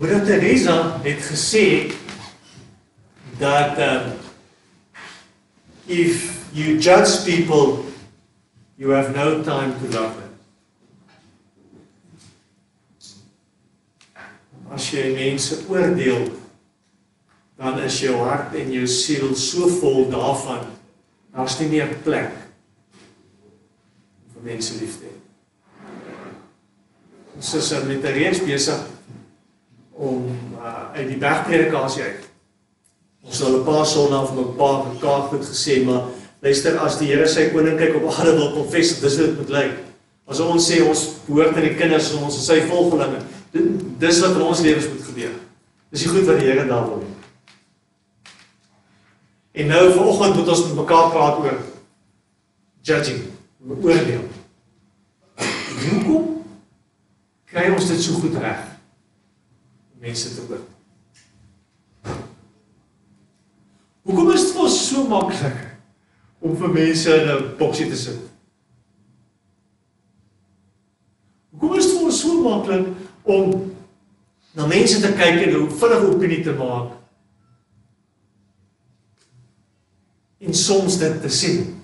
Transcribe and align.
Moeder 0.00 0.24
Teresa 0.24 1.00
het 1.04 1.20
gesê 1.20 1.92
dat 3.38 3.78
um, 3.78 4.12
if 5.86 6.48
you 6.56 6.78
judge 6.80 7.24
people 7.24 7.84
you 8.78 8.90
have 8.96 9.14
no 9.14 9.42
time 9.42 9.74
to 9.76 9.98
love 9.98 10.16
them. 10.16 10.32
As 14.72 14.86
jy 14.88 15.10
mense 15.12 15.58
oordeel, 15.68 16.30
dan 17.60 17.76
is 17.84 17.98
jou 18.00 18.14
hart 18.24 18.56
en 18.56 18.72
jou 18.72 18.86
siel 18.88 19.34
so 19.36 19.68
vol 19.82 20.08
daarvan, 20.08 20.64
daar's 21.34 21.58
nie 21.60 21.68
meer 21.74 21.92
plek 22.06 22.32
vir 24.32 24.48
mense 24.48 24.80
lief 24.80 24.96
te 25.02 25.12
hê. 25.12 25.18
Ons 27.36 27.52
is 27.60 27.70
met 27.84 28.00
'n 28.00 28.16
reeks 28.16 28.40
besig 28.48 28.80
om 30.00 30.24
uh, 30.56 30.90
uit 30.96 31.08
die 31.08 31.18
bergpredikasie 31.20 32.02
uit. 32.02 32.28
Ons 33.20 33.38
het 33.38 33.48
al 33.48 33.58
'n 33.58 33.64
paar 33.64 33.86
sonnae 33.86 34.26
van 34.26 34.38
'n 34.38 34.56
paar 34.56 34.86
mekaar 34.88 35.22
goed 35.28 35.44
gesê, 35.44 35.84
maar 35.84 36.02
luister 36.40 36.78
as 36.78 36.98
die 36.98 37.08
Here 37.12 37.28
sy 37.28 37.50
koninkryk 37.52 37.94
op 37.94 38.08
aarde 38.08 38.32
wil 38.36 38.64
vestig, 38.70 39.00
dis 39.00 39.16
hoe 39.16 39.26
dit 39.26 39.36
moet 39.36 39.48
lyk. 39.48 39.76
As 40.26 40.40
ons 40.40 40.70
sê 40.70 40.80
ons 40.88 41.08
behoort 41.26 41.56
aan 41.56 41.68
die 41.68 41.74
kinders 41.74 42.12
en 42.12 42.24
ons 42.24 42.36
is 42.36 42.46
sy 42.46 42.60
volgelinge, 42.60 43.20
dis 43.98 44.20
wat 44.20 44.30
in 44.30 44.42
ons 44.42 44.60
lewens 44.60 44.88
moet 44.88 45.04
gebeur. 45.04 45.34
Dis 45.90 46.02
die 46.02 46.08
goed 46.08 46.26
wat 46.26 46.38
die 46.38 46.48
Here 46.48 46.66
daar 46.66 46.86
wil. 46.88 47.04
En 49.52 49.66
nou 49.66 49.92
vanoggend 49.92 50.34
moet 50.34 50.48
ons 50.48 50.64
met 50.66 50.74
mekaar 50.74 51.10
praat 51.10 51.38
oor 51.38 51.58
judging, 52.80 53.22
oordeel. 53.68 54.24
Hoekom 55.80 56.44
kry 57.44 57.70
ons 57.74 57.88
dit 57.88 58.02
so 58.02 58.12
goed 58.12 58.36
reg? 58.40 58.79
Mense 60.00 60.34
te 60.34 60.40
oordeel. 60.40 60.68
Hoekom 64.02 64.30
is 64.32 64.46
dit 64.46 64.54
vir 64.56 64.62
ons 64.64 64.76
so 64.88 65.02
maklik 65.08 65.58
om 66.40 66.54
vir 66.56 66.72
mense 66.72 67.16
in 67.16 67.28
'n 67.28 67.50
boksie 67.58 67.88
te 67.90 67.96
sit? 67.96 68.22
Hoekom 71.50 71.76
is 71.78 71.90
dit 71.90 71.98
vir 71.98 72.06
ons 72.06 72.20
so 72.20 72.40
maklik 72.42 72.86
om 73.22 73.74
na 74.56 74.66
mense 74.66 75.00
te 75.00 75.12
kyk 75.12 75.44
en 75.44 75.54
'n 75.60 75.68
vinnige 75.82 76.08
opinie 76.14 76.42
te 76.42 76.56
maak? 76.56 76.96
En 80.40 80.54
soms 80.54 80.98
dit 80.98 81.20
te 81.20 81.28
sien. 81.28 81.80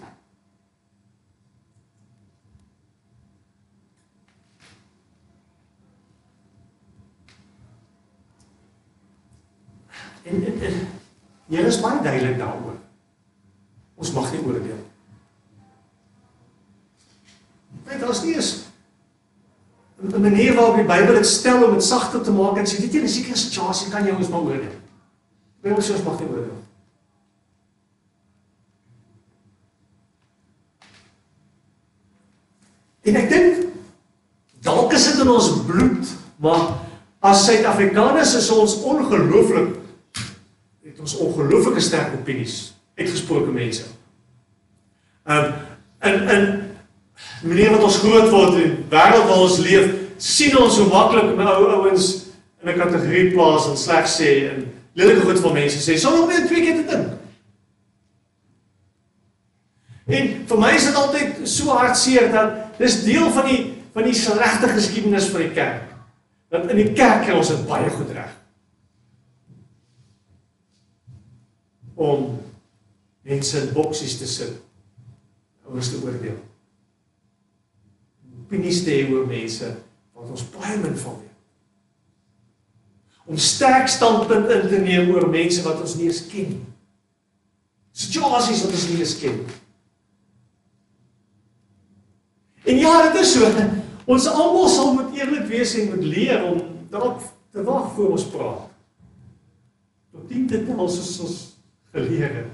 En, 10.26 10.44
en, 10.46 10.62
en 10.62 10.74
Here 11.48 11.66
is 11.66 11.78
baie 11.80 12.02
duidelik 12.02 12.38
daaroor. 12.40 12.78
Ons 13.96 14.12
mag 14.12 14.32
nie 14.32 14.42
oordeel. 14.42 14.80
Net 17.86 18.02
as 18.02 18.22
nie 18.24 18.34
is 18.34 18.66
'n 20.02 20.20
manier 20.20 20.54
waarop 20.54 20.76
die 20.76 20.84
Bybel 20.84 21.14
dit 21.14 21.26
stel 21.26 21.64
om 21.64 21.72
dit 21.72 21.84
sagter 21.84 22.22
te 22.22 22.30
maak 22.30 22.56
en 22.56 22.66
sê 22.66 22.80
weet 22.80 22.92
jy 22.92 22.98
in 22.98 23.04
'n 23.04 23.08
sekere 23.08 23.36
situasie 23.36 23.90
kan 23.90 24.04
jy 24.04 24.12
ons 24.12 24.28
maar 24.28 24.40
oordeel. 24.40 24.76
Bybel 25.62 25.82
sê 25.82 25.94
ons 25.94 26.04
mag 26.04 26.20
nie 26.20 26.28
oordeel. 26.28 26.62
En 33.02 33.16
ek 33.16 33.28
dink 33.30 33.66
dalk 34.60 34.92
is 34.92 35.04
dit 35.06 35.20
in 35.20 35.28
ons 35.28 35.62
bloed, 35.66 36.06
maar 36.36 36.78
as 37.20 37.44
Suid-Afrikaners 37.46 38.34
is 38.34 38.50
ons 38.50 38.82
ongelooflik 38.82 39.85
ons 41.06 41.18
ongelooflike 41.22 41.80
sterk 41.80 42.14
opinies 42.18 42.74
uitgesproke 42.98 43.52
mense. 43.54 43.86
Um 45.30 45.52
in 46.06 46.28
in 46.30 46.46
manier 47.42 47.70
wat 47.72 47.84
ons 47.86 47.98
groot 48.02 48.28
word 48.30 48.58
en 48.62 48.74
wêreld 48.90 49.28
waar 49.28 49.44
ons 49.44 49.58
leef, 49.64 49.92
sien 50.22 50.56
ons 50.58 50.78
hoe 50.80 50.88
maklik 50.90 51.34
my 51.38 51.46
ou 51.56 51.68
ouens 51.78 52.08
in 52.62 52.70
'n 52.72 52.78
kategorie 52.78 53.32
plaas 53.32 53.68
en 53.70 53.78
sleg 53.78 54.08
sê 54.10 54.32
en 54.50 54.66
lelike 54.94 55.26
goed 55.28 55.40
van 55.40 55.52
mense 55.52 55.78
sê 55.78 55.98
sonder 55.98 56.22
om 56.22 56.28
net 56.28 56.46
twee 56.46 56.64
keer 56.64 56.82
te 56.82 56.90
dink. 56.90 57.08
En 60.06 60.46
vir 60.46 60.58
my 60.58 60.70
is 60.74 60.86
dit 60.86 60.94
altyd 60.94 61.48
so 61.48 61.70
hartseer 61.70 62.30
dat 62.32 62.78
dis 62.78 63.02
deel 63.04 63.30
van 63.30 63.46
die 63.46 63.62
van 63.92 64.04
die 64.04 64.14
slegte 64.14 64.68
geskiedenis 64.68 65.30
van 65.32 65.40
die 65.40 65.54
kerk. 65.56 65.82
Dat 66.52 66.70
in 66.70 66.76
die 66.76 66.92
kerk 66.92 67.24
kry 67.24 67.36
ons 67.36 67.48
dit 67.48 67.66
baie 67.66 67.90
goed 67.90 68.10
reg. 68.12 68.35
Om 71.96 72.38
mense 73.26 73.58
in 73.60 73.72
boksies 73.74 74.18
te 74.20 74.28
sit 74.28 74.60
om 75.66 75.80
ons 75.80 75.88
te 75.90 75.98
oordeel. 76.04 76.38
Opinies 78.46 78.84
te 78.86 78.92
hê 78.94 79.06
oor 79.10 79.26
mense 79.26 79.72
wat 80.14 80.30
ons 80.30 80.44
baie 80.54 80.76
min 80.78 80.94
van 81.00 81.16
weet. 81.18 81.32
Om 83.26 83.40
sterk 83.42 83.88
standpunt 83.90 84.52
in 84.54 84.68
te 84.70 84.78
neem 84.84 85.10
oor 85.14 85.26
mense 85.32 85.64
wat 85.66 85.80
ons 85.82 85.96
nie 85.98 86.06
eens 86.10 86.22
ken 86.30 86.52
nie. 86.52 86.64
Situasies 87.96 88.62
wat 88.66 88.76
ons 88.76 88.86
nie 88.92 89.00
eens 89.02 89.16
ken 89.18 89.40
nie. 89.40 89.56
En 92.66 92.78
ja, 92.82 92.94
dit 93.08 93.20
is 93.22 93.32
so. 93.34 93.50
Ons 94.12 94.28
almal 94.30 94.68
sal 94.70 94.92
moet 94.94 95.16
eerlik 95.18 95.48
wees 95.50 95.72
en 95.78 95.88
moet 95.90 96.04
leer 96.06 96.44
om 96.46 96.60
daarop 96.92 97.22
te 97.50 97.62
wag 97.66 97.88
voor 97.96 98.12
ons 98.14 98.26
praat. 98.30 98.68
Tot 100.14 100.28
dien 100.30 100.44
dit 100.46 100.68
ons 100.70 100.98
ons 101.24 101.34
het. 102.04 102.50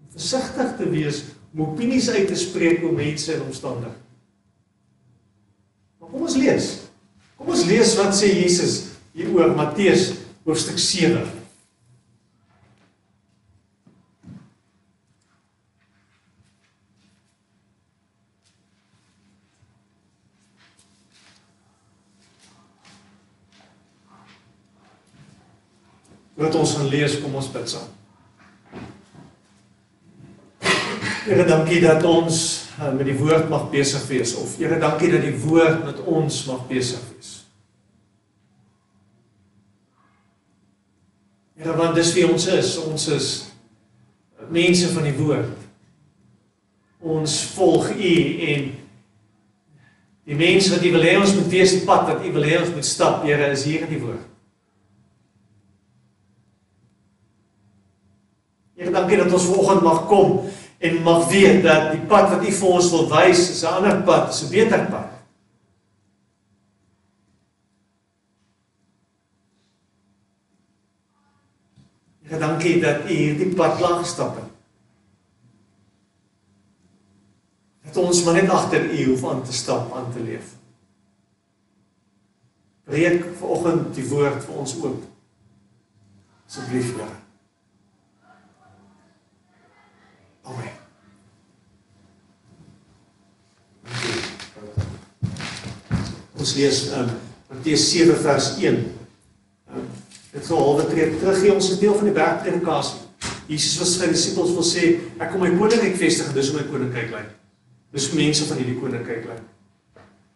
Om 0.00 0.10
versigtig 0.10 0.76
te 0.76 0.88
wees 0.90 1.22
om 1.54 1.62
opinies 1.62 2.08
uit 2.10 2.26
te 2.26 2.36
spreek 2.36 2.82
oor 2.82 2.92
mense 2.92 3.32
en 3.32 3.42
omstandighede. 3.46 4.00
Maar 6.00 6.10
kom 6.10 6.26
ons 6.26 6.36
lees. 6.36 6.66
Kom 7.38 7.52
ons 7.54 7.64
lees 7.64 7.94
wat 7.96 8.16
sê 8.18 8.32
Jesus 8.34 8.74
hier 9.14 9.30
oor 9.34 9.54
Matteus 9.54 10.10
hoofstuk 10.44 10.78
7. 10.78 11.22
Wat 26.34 26.54
ons 26.58 26.74
gaan 26.76 26.90
lees, 26.90 27.20
kom 27.22 27.36
ons 27.38 27.50
bid 27.54 27.70
saam. 27.70 27.90
Here, 31.24 31.44
dankie 31.48 31.80
dat 31.80 32.04
ons 32.04 32.38
uh, 32.76 32.90
met 32.92 33.06
die 33.08 33.16
woord 33.16 33.48
mag 33.48 33.70
besig 33.72 34.02
wees 34.10 34.34
of 34.36 34.58
Here, 34.60 34.76
dankie 34.80 35.08
dat 35.14 35.22
die 35.24 35.36
woord 35.46 35.84
met 35.86 36.02
ons 36.04 36.42
mag 36.50 36.66
besig 36.68 37.00
wees. 37.14 37.30
Here, 41.56 41.76
want 41.78 41.96
dis 41.96 42.12
wie 42.18 42.26
ons 42.28 42.48
is. 42.52 42.74
Ons 42.82 43.08
is 43.14 43.28
mense 44.52 44.90
van 44.92 45.06
die 45.08 45.14
woord. 45.16 45.54
Ons 47.04 47.38
volg 47.54 47.88
U 47.94 48.12
en 48.50 48.68
die 50.24 50.36
mense 50.36 50.72
wat 50.72 50.84
U 50.84 50.92
wil 50.98 51.08
hê 51.08 51.16
ons 51.20 51.34
moet 51.38 51.50
wees, 51.52 51.72
die 51.78 51.86
pad 51.88 52.08
wat 52.10 52.24
U 52.24 52.36
wil 52.36 52.46
hê 52.48 52.60
ons 52.60 52.72
moet 52.74 52.88
stap, 52.88 53.24
Here, 53.24 53.48
is 53.52 53.64
hier 53.68 53.86
in 53.86 53.92
die 53.94 54.02
woord. 54.02 54.30
Here, 58.74 58.92
dankie 59.14 59.30
dat 59.30 59.40
ons 59.40 59.50
vanoggend 59.54 59.82
mag 59.82 60.06
kom 60.06 60.50
en 60.78 61.02
mag 61.02 61.28
weet 61.30 61.62
dat 61.62 61.92
die 61.92 62.04
pad 62.08 62.30
wat 62.30 62.44
U 62.44 62.52
vir 62.52 62.68
ons 62.68 62.90
wil 62.90 63.08
wys, 63.08 63.50
is 63.50 63.62
'n 63.62 63.74
ander 63.78 64.02
pad, 64.02 64.28
is 64.28 64.42
'n 64.42 64.50
beter 64.50 64.86
pad. 64.90 65.10
Here, 72.22 72.38
dankie 72.38 72.80
dat 72.80 73.04
U 73.04 73.08
hierdie 73.08 73.54
pad 73.54 73.80
lank 73.80 74.04
gestap 74.04 74.36
het. 74.36 74.50
Dat 77.84 77.96
ons 77.96 78.24
maar 78.24 78.34
net 78.34 78.50
agter 78.50 78.90
U 78.90 79.04
hoef 79.04 79.24
aan 79.24 79.42
te 79.42 79.52
stap, 79.52 79.92
aan 79.94 80.12
te 80.12 80.20
leef. 80.20 80.56
Breek 82.84 83.24
vanoggend 83.38 83.94
die 83.94 84.08
woord 84.08 84.44
vir 84.44 84.54
ons 84.54 84.76
oop. 84.82 85.02
Asseblief, 86.46 86.96
Here. 86.96 87.23
Ons 96.44 96.52
lees 96.58 96.78
um, 96.92 97.06
Matteus 97.48 97.86
7 97.88 98.18
vers 98.20 98.46
1. 98.60 98.74
Um, 99.72 99.84
dit 100.34 100.44
sou 100.44 100.58
halwe 100.60 100.84
tree 100.90 101.14
terug 101.16 101.38
gee 101.40 101.54
ons 101.54 101.70
'n 101.72 101.80
deel 101.80 101.94
van 101.96 102.10
die 102.10 102.16
bergpredikasie. 102.18 103.00
Jesus 103.48 103.78
was 103.80 103.94
sy 103.96 104.10
disippels 104.12 104.52
wil 104.52 104.66
sê 104.66 104.82
ek 105.16 105.32
kom 105.32 105.40
my 105.40 105.48
koninkryk 105.56 105.96
vestig 105.96 106.28
en 106.28 106.36
dis 106.36 106.50
hoe 106.52 106.58
my 106.60 106.66
koninkryk 106.68 107.08
lyk. 107.16 107.32
Dis 107.96 108.10
mense 108.12 108.44
van 108.44 108.60
hierdie 108.60 108.76
koninkryk 108.76 109.24
lyk. 109.24 109.40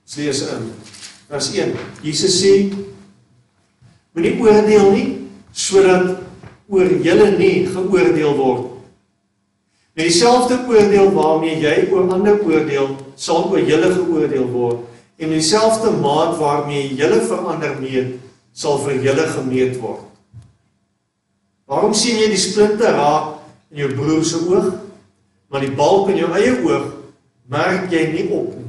Ons 0.08 0.16
lees 0.16 0.42
in 0.48 0.56
um, 0.56 0.72
vers 1.28 1.52
1. 1.52 1.76
Jesus 2.02 2.40
sê 2.40 2.54
Moenie 4.16 4.40
oordeel 4.40 4.90
nie 4.96 5.08
sodat 5.52 6.22
oor 6.72 6.88
julle 7.04 7.30
nie 7.36 7.66
geoordeel 7.68 8.34
word. 8.36 8.64
Met 9.92 10.08
dieselfde 10.08 10.64
oordeel 10.64 11.12
waarmee 11.12 11.60
jy 11.60 11.90
oor 11.92 12.08
ander 12.16 12.40
oordeel, 12.40 12.96
sal 13.14 13.52
oor 13.52 13.60
julle 13.60 13.92
geoordeel 13.92 14.48
word 14.48 14.87
en 15.18 15.34
dieselfde 15.34 15.90
maat 15.98 16.36
waarmee 16.38 16.94
julle 16.94 17.20
verander 17.26 17.74
meet, 17.80 18.18
sal 18.54 18.78
vir 18.84 19.00
julle 19.02 19.26
gemeet 19.32 19.78
word. 19.82 20.04
Waarom 21.68 21.94
sien 21.94 22.20
jy 22.22 22.30
die 22.32 22.40
splinte 22.40 22.90
raak 22.94 23.34
in 23.74 23.82
jou 23.82 23.90
broer 23.98 24.22
se 24.24 24.38
oog, 24.46 24.70
maar 25.50 25.64
die 25.64 25.74
balk 25.74 26.12
in 26.12 26.22
jou 26.22 26.30
eie 26.38 26.54
oog 26.62 26.86
merk 27.50 27.90
jy 27.92 28.06
nie 28.12 28.24
op 28.30 28.54
nie? 28.54 28.64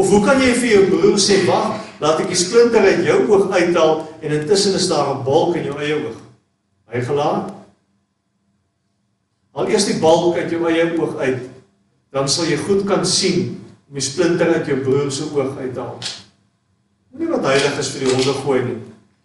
Of 0.00 0.08
hoe 0.08 0.22
kan 0.24 0.40
jy 0.40 0.50
vir 0.56 0.70
jou 0.70 0.82
broer 0.88 1.18
sê, 1.20 1.44
"Wag, 1.46 1.78
laat 2.00 2.20
ek 2.20 2.28
die 2.28 2.40
splinter 2.40 2.80
uit 2.80 3.04
jou 3.04 3.28
oog 3.28 3.50
uithaal 3.50 4.08
en 4.22 4.32
intussen 4.40 4.74
is 4.74 4.88
daar 4.88 5.14
'n 5.14 5.24
balk 5.24 5.56
in 5.56 5.64
jou 5.64 5.78
eie 5.78 5.94
oog?" 5.94 6.16
Hy 6.90 7.00
gelaat. 7.00 7.52
Al 9.52 9.68
eers 9.68 9.86
die 9.86 10.00
balk 10.00 10.36
uit 10.36 10.50
jou 10.50 10.66
eie 10.66 10.98
oog 10.98 11.16
uit, 11.16 11.40
dan 12.10 12.28
sal 12.28 12.44
jy 12.44 12.56
goed 12.56 12.86
kan 12.86 13.06
sien 13.06 13.60
om 13.90 13.98
die 13.98 14.06
splinter 14.06 14.52
uit 14.54 14.68
jou 14.70 14.78
broer 14.84 15.10
se 15.10 15.26
oog 15.34 15.56
uit 15.58 15.72
te 15.74 15.82
haal. 15.82 15.98
Moenie 17.10 17.30
wat 17.32 17.46
heilig 17.50 17.78
is 17.82 17.88
vir 17.90 18.04
die 18.04 18.12
honde 18.12 18.34
gooi 18.44 18.58
nie. 18.62 18.76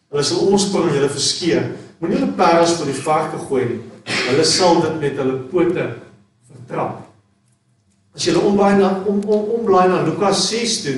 Hulle 0.10 0.24
sal 0.26 0.48
omspring 0.50 0.88
en 0.90 0.96
hulle 0.98 1.10
verskeer. 1.14 1.68
Moenie 2.00 2.18
hulle 2.18 2.34
parels 2.40 2.74
vir 2.80 2.90
die 2.90 3.02
varke 3.06 3.42
gooi 3.46 3.66
nie. 3.70 3.82
Hulle 4.26 4.46
sal 4.50 4.82
dit 4.82 4.96
met 5.04 5.20
hulle 5.22 5.36
pote 5.52 5.86
vertrap. 6.50 7.04
As 8.16 8.26
jy 8.26 8.34
omblaai 8.40 8.80
na 8.80 8.90
om 9.06 9.20
om 9.22 9.52
omblaai 9.60 9.90
na 9.92 10.02
Lukas 10.08 10.48
6 10.50 10.78
toe, 10.86 10.96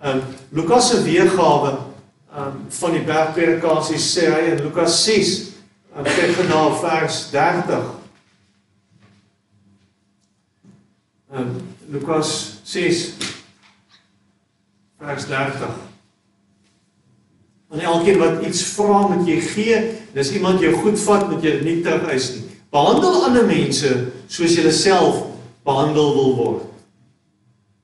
ehm 0.00 0.22
um, 0.22 0.22
Lukas 0.56 0.88
se 0.88 1.02
weergawe 1.04 1.74
ehm 1.74 2.46
um, 2.46 2.62
van 2.78 2.96
die 2.96 3.04
bergpredikasie 3.04 4.00
sê 4.00 4.30
hy 4.32 4.54
in 4.54 4.64
Lukas 4.64 4.96
6, 5.04 5.34
um, 5.92 6.08
kyk 6.08 6.40
na 6.48 6.64
vers 6.80 7.20
30. 7.34 8.03
Um, 11.34 11.56
Lukas 11.90 12.60
6 12.62 13.12
vers 14.98 15.24
30. 15.24 15.68
En 17.70 17.80
elkeen 17.80 18.18
wat 18.18 18.46
iets 18.46 18.62
vra, 18.62 19.06
moet 19.08 19.26
jy 19.26 19.40
gee. 19.40 19.78
Dis 20.14 20.30
iemand 20.32 20.60
jou 20.62 20.70
goed 20.78 21.00
vat, 21.02 21.26
moet 21.30 21.42
jy 21.42 21.56
dit 21.56 21.64
nie 21.66 21.80
terugeis 21.82 22.28
nie. 22.36 22.44
Behandel 22.70 23.24
ander 23.26 23.48
mense 23.48 23.90
soos 24.30 24.54
jy 24.54 24.62
jouself 24.62 25.24
behandel 25.66 26.12
wil 26.14 26.30
word. 26.38 26.68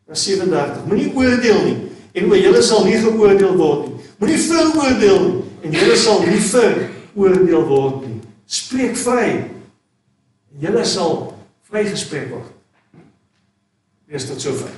Vers 0.07 0.23
37. 0.29 0.87
Moenie 0.87 1.11
oordeel 1.11 1.61
nie 1.67 1.77
en 2.15 2.31
oor 2.31 2.39
julle 2.39 2.63
sal 2.63 2.87
nie 2.87 3.03
geoordeel 3.03 3.59
word 3.59 3.89
nie. 3.89 4.07
Moenie 4.23 4.39
veroordeel 4.47 5.21
nie 5.27 5.43
en 5.67 5.77
julle 5.81 5.99
sal 5.99 6.23
nie 6.23 6.39
veroordeel 6.47 7.67
word 7.67 8.07
nie. 8.07 8.23
Spreek 8.47 8.95
vry 9.03 9.27
en 9.35 10.63
julle 10.63 10.87
sal 10.87 11.21
vrygespreek 11.67 12.31
word. 12.31 12.57
Wees 14.11 14.27
tot 14.27 14.41
sover. 14.43 14.71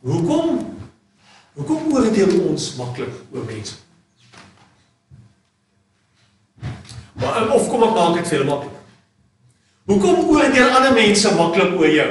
Hoekom 0.00 0.56
hoekom 1.54 1.92
oordeel 1.92 2.32
ons 2.48 2.64
maklik 2.74 3.12
oor 3.30 3.44
mense? 3.46 3.76
Maar 7.18 7.46
of 7.54 7.68
kom 7.70 7.84
ek 7.86 7.94
maak 7.94 8.16
dit 8.18 8.26
vir 8.26 8.36
julle 8.40 8.48
maklik? 8.48 8.80
Hoekom 9.92 10.32
oordeel 10.34 10.74
ander 10.80 10.96
mense 10.98 11.32
maklik 11.38 11.78
oor 11.78 11.94
jou? 11.94 12.08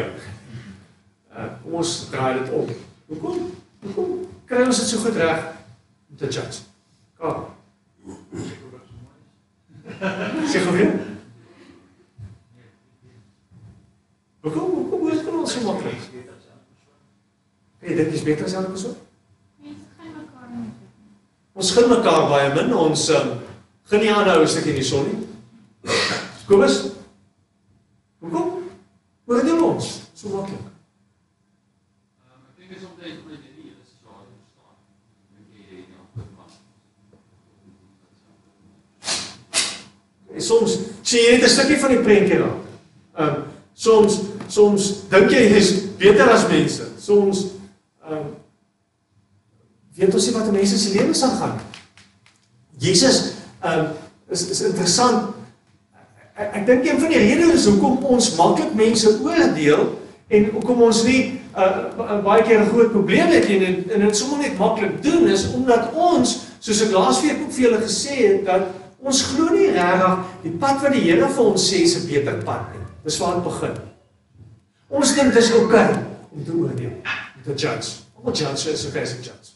Uh, 1.35 1.49
kom 1.65 1.75
ons 1.81 1.91
draai 2.13 2.39
dit 2.39 2.55
om. 2.55 2.71
Hoekom? 3.11 3.43
Hoekom 3.83 4.15
kry 4.47 4.63
ons 4.63 4.79
dit 4.79 4.93
so 4.93 5.03
goed 5.03 5.19
reg 5.19 5.43
om 6.07 6.23
te 6.23 6.31
judge? 6.31 6.63
Kom. 7.19 7.51
Sê 10.47 10.63
gou 10.63 10.79
weer. 10.79 11.06
Hoekom 14.41 14.69
hoekom 14.75 15.01
oordeel 15.01 15.39
ons 15.39 15.53
so 15.53 15.61
maklik? 15.65 16.01
Hey, 17.79 17.95
dit 17.95 18.13
is 18.13 18.23
beter 18.23 18.45
as 18.45 18.53
elke 18.53 18.73
persoon. 18.73 18.95
Ons 21.57 21.71
gun 21.73 21.89
mekaar 21.89 22.29
baie 22.29 22.53
min. 22.53 22.73
Ons 22.73 23.09
um, 23.09 23.37
Gaan 23.87 23.99
nie 24.03 24.11
aanhou 24.11 24.41
'n 24.43 24.47
stukkie 24.47 24.69
in 24.69 24.75
die 24.75 24.83
son 24.83 25.05
nie. 25.07 25.27
Kobus. 26.47 26.91
Hoekom? 28.19 28.63
Hoe 29.25 29.43
doen 29.45 29.63
ons? 29.63 29.85
So 30.13 30.27
maklik. 30.29 30.59
Ehm 30.59 32.43
ek 32.49 32.57
dink 32.57 32.69
dit 32.69 32.77
is 32.77 32.83
om 32.83 32.91
te 32.99 33.05
omdat 33.23 33.39
jy 33.45 33.51
nie 33.55 33.71
is 33.71 33.95
so 33.95 34.11
hard 34.11 34.27
verstaan. 34.35 34.75
Dink 35.31 35.47
jy 35.55 35.63
jy 35.71 35.79
nie 35.87 35.99
op 36.03 36.15
maar. 36.35 36.51
En 40.35 40.41
soms 40.41 40.71
sien 41.01 41.23
jy 41.23 41.31
net 41.31 41.43
'n 41.47 41.55
stukkie 41.55 41.79
van 41.79 41.91
die 41.95 42.03
prentjie 42.03 42.39
raak. 42.43 42.66
Soms 43.87 44.19
soms 44.51 44.91
dink 45.11 45.31
jy 45.31 45.47
jy's 45.53 45.71
beter 45.99 46.29
as 46.35 46.45
mense. 46.51 46.91
Soms 46.99 47.45
ehm 48.03 48.19
um, 48.19 48.27
weet 49.97 50.13
ons 50.13 50.27
nie 50.27 50.35
wat 50.35 50.51
mense 50.53 50.77
se 50.77 50.93
lewens 50.93 51.23
aangaan. 51.25 51.57
Jesus 52.77 53.37
Ehm 53.61 53.79
um, 53.79 53.87
is 54.29 54.49
is 54.49 54.61
interessant. 54.61 55.33
Ek, 56.37 56.51
ek 56.59 56.65
dink 56.65 56.85
een 56.85 56.99
van 57.01 57.09
die 57.09 57.21
redes 57.23 57.65
hoekom 57.65 58.03
ons 58.05 58.35
maklik 58.37 58.75
mense 58.77 59.13
oordeel 59.25 59.87
en 60.27 60.49
hoekom 60.53 60.83
ons 60.85 60.99
nie 61.07 61.21
uh, 61.57 62.19
baie 62.21 62.43
keer 62.45 62.61
'n 62.61 62.69
groot 62.69 62.91
probleem 62.93 63.33
het 63.33 63.49
en 63.49 63.63
en 63.95 64.05
dit 64.05 64.17
sommer 64.17 64.43
net 64.43 64.59
maklik 64.61 65.01
doen 65.01 65.25
is 65.33 65.47
omdat 65.57 65.89
ons 65.93 66.35
soos 66.59 66.83
ek 66.85 66.93
laasweek 66.93 67.41
ook 67.41 67.55
vir 67.55 67.63
julle 67.65 67.81
gesê 67.81 68.15
het 68.19 68.45
dat 68.45 68.69
ons 69.01 69.23
glo 69.31 69.49
nie 69.55 69.71
regtig 69.73 70.19
die 70.43 70.55
pad 70.61 70.81
wat 70.83 70.93
die 70.93 71.05
Here 71.07 71.29
vir 71.29 71.45
ons 71.45 71.69
sê 71.71 71.81
is 71.87 71.97
'n 71.97 72.07
beter 72.07 72.37
pad 72.45 72.69
nie. 72.73 72.76
Dis 73.07 73.17
waar 73.17 73.37
dit 73.39 73.43
begin. 73.43 73.75
Ons 74.91 75.13
dink 75.15 75.31
dis 75.35 75.51
oukei 75.55 75.83
okay 75.87 76.05
om 76.35 76.43
te 76.43 76.51
oordeel, 76.51 76.95
om 77.35 77.43
te 77.45 77.53
judge. 77.55 78.01
Om 78.19 78.33
te 78.33 78.43
judge 78.43 78.71
is 78.71 78.83
'n 78.85 78.91
basic 78.91 79.23
judge. 79.23 79.53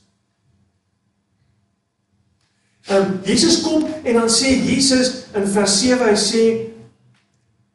Ehm 2.88 3.02
um, 3.02 3.20
Jesus 3.24 3.62
kom 3.62 3.84
en 4.04 4.14
dan 4.14 4.30
sê 4.30 4.56
Jesus 4.56 5.26
in 5.34 5.48
vers 5.48 5.80
7 5.80 6.08
hy 6.08 6.16
sê 6.16 6.44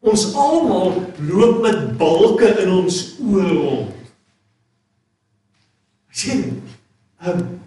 ons 0.00 0.34
almal 0.34 1.12
loop 1.28 1.62
met 1.62 1.96
balke 1.98 2.48
in 2.62 2.70
ons 2.70 2.96
oë 3.20 3.52
rond. 3.52 3.92
sien 6.10 6.62
ehm 7.20 7.38
um, 7.38 7.60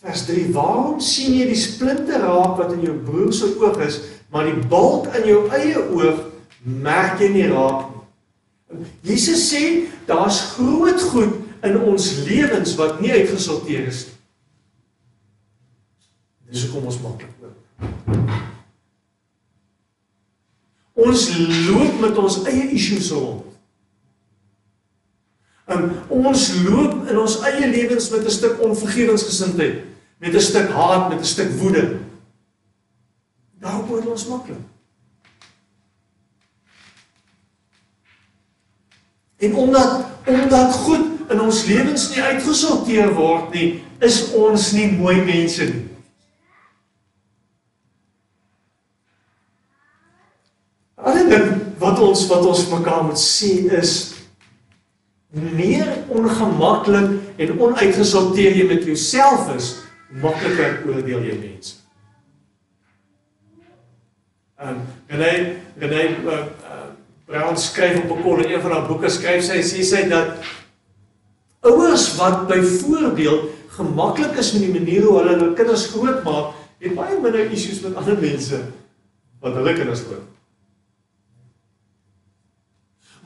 vers 0.00 0.24
3 0.24 0.52
waarom 0.52 1.00
sien 1.00 1.34
jy 1.36 1.46
die 1.50 1.60
splinte 1.60 2.18
raak 2.18 2.56
wat 2.56 2.72
in 2.72 2.80
jou 2.86 2.96
broer 3.04 3.32
se 3.32 3.52
oog 3.60 3.80
is 3.84 4.00
maar 4.32 4.48
die 4.48 4.66
balk 4.72 5.12
in 5.18 5.28
jou 5.28 5.40
eie 5.52 5.76
oog 5.76 6.27
merk 6.64 7.20
jy 7.20 7.28
nie 7.32 7.46
raak 7.50 7.88
nie. 7.90 8.84
Jesus 9.02 9.48
sê 9.48 9.88
daar's 10.06 10.40
groot 10.56 11.00
goed 11.12 11.34
in 11.64 11.80
ons 11.80 12.10
lewens 12.26 12.74
wat 12.78 13.00
nie 13.00 13.12
uitgesorteer 13.12 13.88
is 13.88 14.04
nie. 14.06 14.16
Dis 16.48 16.64
hoekom 16.64 16.88
ons 16.88 17.00
maklik 17.04 17.32
loop. 17.42 17.56
Ons 20.98 21.28
loop 21.68 22.00
met 22.02 22.16
ons 22.18 22.38
eie 22.50 22.70
issues 22.74 23.10
rond. 23.14 23.44
En 25.68 25.84
ons 26.08 26.46
loop 26.64 27.10
in 27.12 27.20
ons 27.20 27.36
eie 27.50 27.68
lewens 27.68 28.08
met 28.10 28.24
'n 28.24 28.30
stuk 28.30 28.62
onvergewensgesindheid, 28.64 29.84
met 30.18 30.34
'n 30.34 30.40
stuk 30.40 30.70
haat, 30.72 31.08
met 31.10 31.20
'n 31.20 31.24
stuk 31.24 31.50
woede. 31.60 32.00
Daarop 33.60 33.88
word 33.88 34.06
ons 34.06 34.26
maklik. 34.26 34.64
En 39.38 39.54
omdat 39.54 40.04
omdat 40.28 40.72
goed 40.72 41.30
in 41.30 41.40
ons 41.40 41.64
lewens 41.64 42.08
nie 42.12 42.22
uitgesorteer 42.22 43.14
word 43.16 43.54
nie, 43.54 43.68
is 44.04 44.26
ons 44.36 44.72
nie 44.76 44.90
mooi 44.92 45.16
mense 45.24 45.64
nie. 45.64 45.86
Ander 50.98 51.30
ding 51.30 51.48
wat 51.80 52.00
ons 52.02 52.26
wat 52.28 52.44
ons 52.44 52.66
mekaar 52.72 53.06
moet 53.08 53.20
sê 53.22 53.52
is 53.78 53.96
meer 55.32 55.88
ongemaklik 56.12 57.38
en 57.38 57.58
onuitgesorteer 57.58 58.56
jy 58.58 58.66
met 58.68 58.86
jouself 58.88 59.52
is, 59.54 59.74
makliker 60.22 60.82
oordeel 60.88 61.24
jy 61.28 61.36
mense. 61.40 61.76
En 64.58 64.80
en 65.08 65.22
hy 65.22 65.34
en 65.78 65.92
hy 65.94 66.06
uh, 66.26 66.40
Brown 67.28 67.56
skryf 67.60 68.00
op 68.02 68.16
'n 68.16 68.22
kol 68.22 68.42
in 68.44 68.50
een 68.52 68.62
van 68.64 68.72
haar 68.72 68.88
boeke 68.88 69.08
skryf 69.08 69.44
sy 69.44 69.60
sê 69.62 69.84
sy 69.84 70.08
dat 70.08 70.40
ouers 71.60 72.16
wat 72.16 72.46
byvoorbeeld 72.48 73.50
gemaklik 73.76 74.36
is 74.36 74.52
met 74.52 74.62
die 74.62 74.72
manier 74.72 75.02
hoe 75.02 75.18
hulle 75.18 75.36
hulle 75.36 75.54
kinders 75.54 75.86
grootmaak, 75.86 76.54
het 76.78 76.94
baie 76.94 77.20
minder 77.20 77.50
issues 77.50 77.80
met 77.80 77.94
ander 77.94 78.18
mense 78.18 78.62
wat 79.40 79.54
hulle 79.54 79.74
kinders 79.74 80.00
grootmaak. 80.00 80.36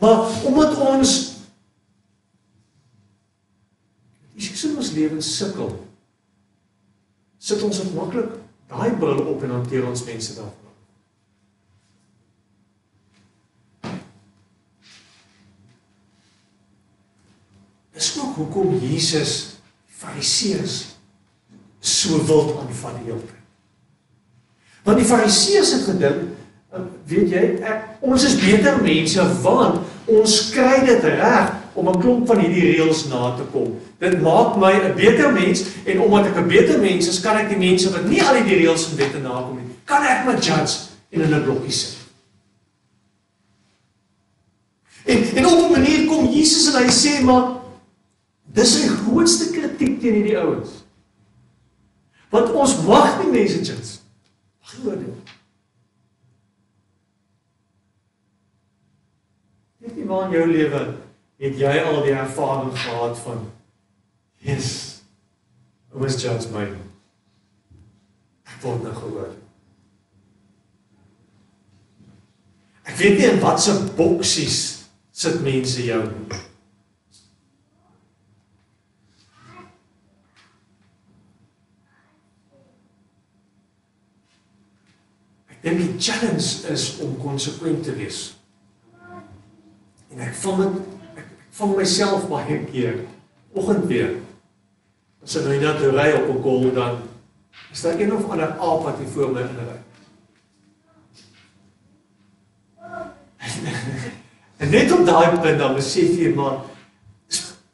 Maar 0.01 0.19
omdat 0.45 0.77
ons 0.77 1.33
ons 4.83 4.95
lewens 4.97 5.29
sukkel, 5.39 5.71
sit 7.43 7.63
ons 7.63 7.83
op 7.85 7.95
maklik 7.95 8.35
daai 8.73 8.91
bril 8.99 9.23
op 9.31 9.45
en 9.47 9.57
hanteer 9.59 9.87
ons 9.87 10.05
mense 10.09 10.35
daarvan. 10.39 10.62
Dis 18.03 18.19
ook 18.19 18.35
hoekom 18.37 18.79
Jesus 18.83 19.61
Fariseërs 19.87 20.77
so 21.79 22.19
wild 22.27 22.57
aanvat 22.59 22.97
die 22.99 23.13
hele 23.13 23.23
tyd. 23.23 23.43
Want 24.83 24.99
die 24.99 25.07
Fariseërs 25.07 25.71
het 25.77 25.85
gedink, 25.87 26.25
eh, 26.75 26.81
weet 27.07 27.31
jy, 27.31 27.43
ek, 27.63 27.85
ons 28.03 28.25
is 28.27 28.35
beter 28.41 28.81
mense 28.83 29.27
want 29.45 29.87
ons 30.11 30.35
kry 30.51 30.81
dit 30.89 31.07
reg 31.15 31.53
om 31.79 31.89
'n 31.89 32.01
klomp 32.03 32.27
van 32.27 32.43
hierdie 32.43 32.73
reëls 32.73 33.07
na 33.07 33.37
te 33.39 33.47
kom. 33.53 33.79
Dit 34.03 34.19
maak 34.21 34.59
my 34.59 34.73
'n 34.73 34.95
beter 34.99 35.33
mens 35.33 35.63
en 35.87 36.01
omdat 36.01 36.27
ek 36.27 36.43
'n 36.43 36.49
beter 36.49 36.79
mens 36.81 37.07
is, 37.07 37.21
kan 37.21 37.37
ek 37.37 37.49
die 37.55 37.63
mense 37.71 37.91
wat 37.93 38.09
nie 38.09 38.23
al 38.23 38.35
die 38.35 38.59
reëls 38.59 38.91
en 38.91 38.97
wette 38.97 39.19
nakom 39.19 39.57
nie, 39.57 39.77
kan 39.85 40.03
ek 40.03 40.27
my 40.27 40.35
judge 40.35 40.91
en 41.11 41.21
hulle 41.21 41.41
blokkies 41.41 41.81
sit. 41.81 41.99
En 45.07 45.37
en 45.37 45.47
op 45.47 45.71
'n 45.71 45.73
manier 45.73 46.07
kom 46.07 46.27
Jesus 46.27 46.75
en 46.75 46.83
hy 46.83 46.91
sê 46.91 47.23
maar 47.23 47.62
dis 48.57 48.75
sy 48.77 48.89
grootste 49.03 49.51
kritiek 49.55 50.01
teen 50.01 50.19
hierdie 50.21 50.39
ouens. 50.41 50.81
Want 52.33 52.53
ons 52.57 52.79
mag 52.87 53.21
nie 53.21 53.33
mense 53.33 53.61
judge. 53.61 53.99
Glo 54.73 54.97
dit. 54.97 55.33
Weet 59.83 59.97
jy 59.99 60.07
waar 60.09 60.29
in 60.29 60.37
jou 60.37 60.47
lewe 60.53 60.83
het 61.43 61.59
jy 61.59 61.73
al 61.83 62.03
die 62.05 62.15
ervaring 62.15 62.71
gehad 62.79 63.19
van 63.25 63.47
yes 64.47 64.69
was 65.93 66.19
judge 66.23 66.51
my 66.55 66.69
ek 68.47 68.61
word 68.63 68.85
nou 68.87 68.93
gehoor 68.95 69.33
ek 72.87 72.95
weet 73.01 73.19
nie 73.19 73.29
in 73.33 73.43
watse 73.43 73.75
boksies 73.99 74.61
sit 75.25 75.43
mense 75.43 75.83
jou 75.83 76.01
nie 76.13 76.41
ek 85.63 85.69
dink 85.69 85.79
die 85.79 85.99
challenge 85.99 86.73
is 86.75 86.99
om 87.05 87.15
konsekwent 87.23 87.85
te 87.87 87.95
wees 87.95 88.35
en 90.11 90.21
ek 90.27 90.35
vang 90.43 90.65
dit 90.65 91.25
van 91.59 91.77
myself 91.77 92.29
baie 92.29 92.59
keer 92.73 93.05
oggend 93.55 93.87
weer 93.87 94.19
as 95.23 95.39
ek 95.39 95.47
nou 95.47 95.59
net 95.63 95.83
ry 95.95 96.11
op 96.19 96.29
'n 96.35 96.43
kol 96.43 96.71
dan 96.75 97.03
is 97.73 97.83
daar 97.83 98.01
een 98.01 98.13
of 98.13 98.29
ander 98.31 98.59
aap 98.59 98.83
wat 98.85 98.99
hier 98.99 99.09
voor 99.09 99.31
my 99.31 99.41
inry. 99.41 99.79
en 104.63 104.71
net 104.71 104.93
op 104.93 105.07
daai 105.07 105.39
punt 105.41 105.59
dan 105.59 105.75
besef 105.75 106.17
jy 106.19 106.35
maar 106.35 106.59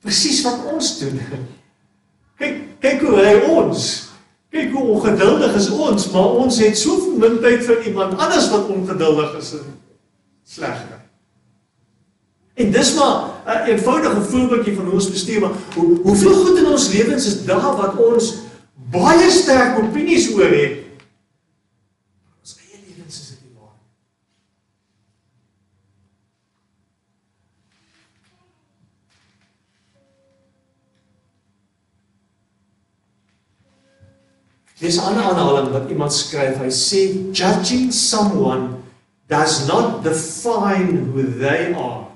presies 0.00 0.42
wat 0.46 0.64
ons 0.72 0.98
doen. 0.98 1.20
kyk 2.40 2.60
kyk 2.80 3.00
hoe 3.02 3.16
hy 3.18 3.34
ons 3.50 4.07
kyk 4.50 4.72
hoe 4.72 4.86
ongeduldig 4.94 5.54
is 5.54 5.70
ons 5.70 6.10
maar 6.10 6.38
ons 6.44 6.60
het 6.62 6.78
soveel 6.78 7.18
min 7.20 7.40
tyd 7.44 7.66
vir 7.66 7.84
iemand 7.90 8.18
anders 8.18 8.50
wat 8.50 8.70
ongeduldig 8.72 9.36
is 9.42 9.52
en 9.60 9.74
sleg 10.48 10.78
ry. 10.88 10.98
En 12.58 12.70
dis 12.74 12.94
maar 12.94 13.16
'n 13.46 13.50
uh, 13.50 13.68
eenvoudige 13.68 14.20
voorbeeldjie 14.20 14.74
van 14.74 14.84
hoe 14.84 14.94
ons 14.94 15.10
bestuur, 15.10 15.40
maar 15.40 15.56
hoe 15.74 15.98
hoeveel 16.02 16.34
goed 16.34 16.58
in 16.58 16.66
ons 16.66 16.92
lewens 16.92 17.26
is 17.26 17.44
daar 17.44 17.76
wat 17.76 17.96
ons 17.96 18.34
baie 18.90 19.30
sterk 19.30 19.78
opinies 19.78 20.30
oor 20.34 20.50
het. 20.50 20.78
Ons 22.40 22.56
eie 22.56 22.80
lewens 22.88 23.20
is 23.20 23.28
dit 23.28 23.40
nie 23.44 23.54
waar. 23.60 23.76
Dis 34.78 34.96
'n 34.96 35.00
ander 35.00 35.22
aanhaling 35.22 35.72
wat 35.72 35.90
iemand 35.90 36.12
skryf. 36.12 36.58
Hy 36.58 36.70
sê 36.70 37.00
judging 37.32 37.92
someone 37.92 38.78
does 39.26 39.66
not 39.66 40.02
define 40.02 41.10
who 41.12 41.22
they 41.22 41.74
are. 41.74 42.06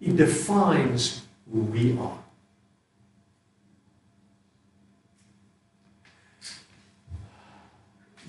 It 0.00 0.16
defines 0.16 1.22
who 1.50 1.64
we 1.72 1.96
are. 2.00 2.18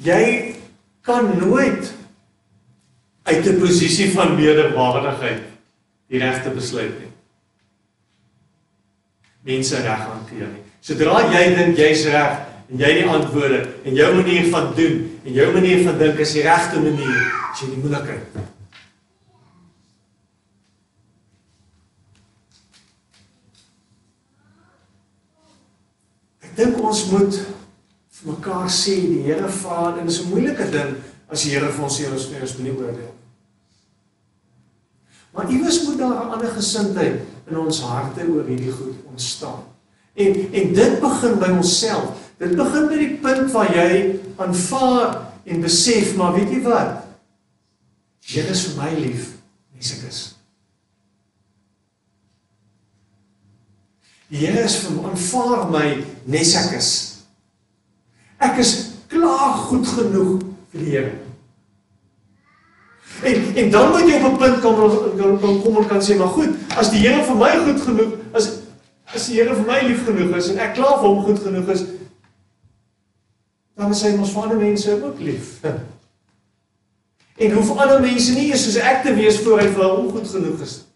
Jy 0.01 0.55
kan 1.01 1.37
nooit 1.37 1.93
uit 3.23 3.45
'n 3.45 3.59
posisie 3.59 4.11
van 4.11 4.35
meerderwaardigheid 4.35 5.43
die 6.07 6.19
regte 6.19 6.49
besluit 6.49 6.99
neem. 6.99 7.13
Mense 9.41 9.75
reg 9.75 9.99
hanteer 9.99 10.47
nie. 10.47 10.63
Sodra 10.81 11.21
jy 11.31 11.55
dink 11.55 11.77
jy's 11.77 12.05
reg 12.05 12.50
en 12.71 12.79
jy 12.79 12.91
die 13.01 13.09
antwoorde 13.09 13.59
en 13.83 13.99
jou 13.99 14.09
manier 14.15 14.47
van 14.53 14.71
doen 14.77 14.97
en 15.25 15.33
jou 15.33 15.51
manier 15.53 15.83
van 15.83 15.97
dink 15.99 16.19
is 16.23 16.33
die 16.37 16.45
regte 16.45 16.79
manier, 16.79 17.21
as 17.51 17.63
jy 17.63 17.73
die 17.73 17.83
moeilikheid 17.83 18.41
Ek 26.51 26.57
dink 26.57 26.79
ons 26.83 27.05
moet 27.11 27.37
vir 28.21 28.27
mekaar 28.27 28.67
sê 28.67 28.97
die 28.99 29.21
Here 29.23 29.47
Vader 29.47 30.01
en 30.01 30.09
dis 30.09 30.19
'n 30.19 30.29
moeilike 30.29 30.67
ding 30.71 30.95
as 31.31 31.43
die 31.43 31.51
Here 31.55 31.71
vir 31.71 31.83
ons 31.83 31.99
sê 31.99 32.11
ons 32.11 32.27
moet 32.27 32.41
ons 32.41 32.57
nie 32.59 32.75
oordeel. 32.75 33.13
Maar 35.31 35.49
iewers 35.49 35.83
moet 35.83 35.97
daar 35.97 36.25
'n 36.25 36.31
ander 36.35 36.51
gesindheid 36.51 37.21
in 37.47 37.57
ons 37.57 37.81
harte 37.81 38.27
oor 38.27 38.45
hierdie 38.45 38.71
goed 38.71 38.95
ontstaan. 39.07 39.63
En 40.13 40.51
en 40.51 40.73
dit 40.73 40.99
begin 40.99 41.39
by 41.39 41.49
onsself. 41.55 42.30
Dit 42.41 42.55
begin 42.57 42.87
by 42.89 42.97
die 42.97 43.15
punt 43.21 43.51
waar 43.53 43.69
jy 43.69 43.89
aanvaar 44.41 45.17
en 45.45 45.61
besef 45.61 46.15
maar 46.17 46.33
weet 46.33 46.49
jy 46.49 46.61
wat? 46.65 47.03
Here 48.25 48.49
is 48.49 48.63
vir 48.65 48.79
my 48.79 48.89
lief, 48.97 49.27
nie 49.75 49.85
ek 49.85 50.07
is. 50.09 50.21
Die 54.31 54.41
Here 54.41 54.65
is 54.65 54.79
vir 54.81 54.95
my 54.95 55.11
aanvaar 55.11 55.67
my 55.69 55.85
nes 56.33 56.55
ek 56.57 56.73
is. 56.79 56.91
Ek 58.41 58.57
is 58.63 58.73
klaar 59.11 59.59
goed 59.67 59.85
genoeg 59.93 60.41
vir 60.73 60.81
die 60.81 60.95
Here. 60.95 61.13
En 63.21 63.49
en 63.61 63.73
dan 63.77 63.89
moet 63.93 64.09
jy 64.09 64.17
op 64.17 64.29
'n 64.31 64.37
punt 64.41 64.61
kom 64.65 65.39
kom 65.45 65.61
kom 65.61 65.77
en 65.77 65.87
kan 65.87 66.01
sê 66.01 66.17
maar 66.17 66.33
goed, 66.33 66.57
as 66.73 66.89
die 66.89 67.05
Here 67.05 67.21
vir 67.21 67.35
my 67.35 67.53
goed 67.69 67.81
genoeg 67.85 68.13
is, 68.33 68.51
as 69.13 69.27
die 69.27 69.37
Here 69.37 69.53
vir 69.53 69.65
my 69.67 69.81
lief 69.85 70.05
genoeg 70.05 70.37
is 70.37 70.49
en 70.49 70.57
ek 70.57 70.73
klaar 70.73 70.97
vir 70.97 71.09
hom 71.09 71.25
goed 71.25 71.43
genoeg 71.45 71.69
is, 71.69 71.85
dan 73.81 73.95
is 73.95 74.03
hy 74.05 74.11
mos 74.13 74.29
vir 74.35 74.43
ander 74.45 74.59
mense 74.61 74.93
ook 74.93 75.19
lief. 75.25 75.55
En 77.41 77.53
hoef 77.55 77.69
ander 77.73 78.01
mense 78.03 78.33
nie 78.37 78.51
eers 78.51 78.67
soos 78.67 78.77
ek 78.77 79.01
te 79.07 79.13
wees 79.17 79.39
voor 79.41 79.63
hy 79.63 79.69
vir 79.73 79.87
hom 79.87 80.11
goed 80.13 80.27
genoeg 80.29 80.61
is 80.61 80.75
nie. 80.77 80.89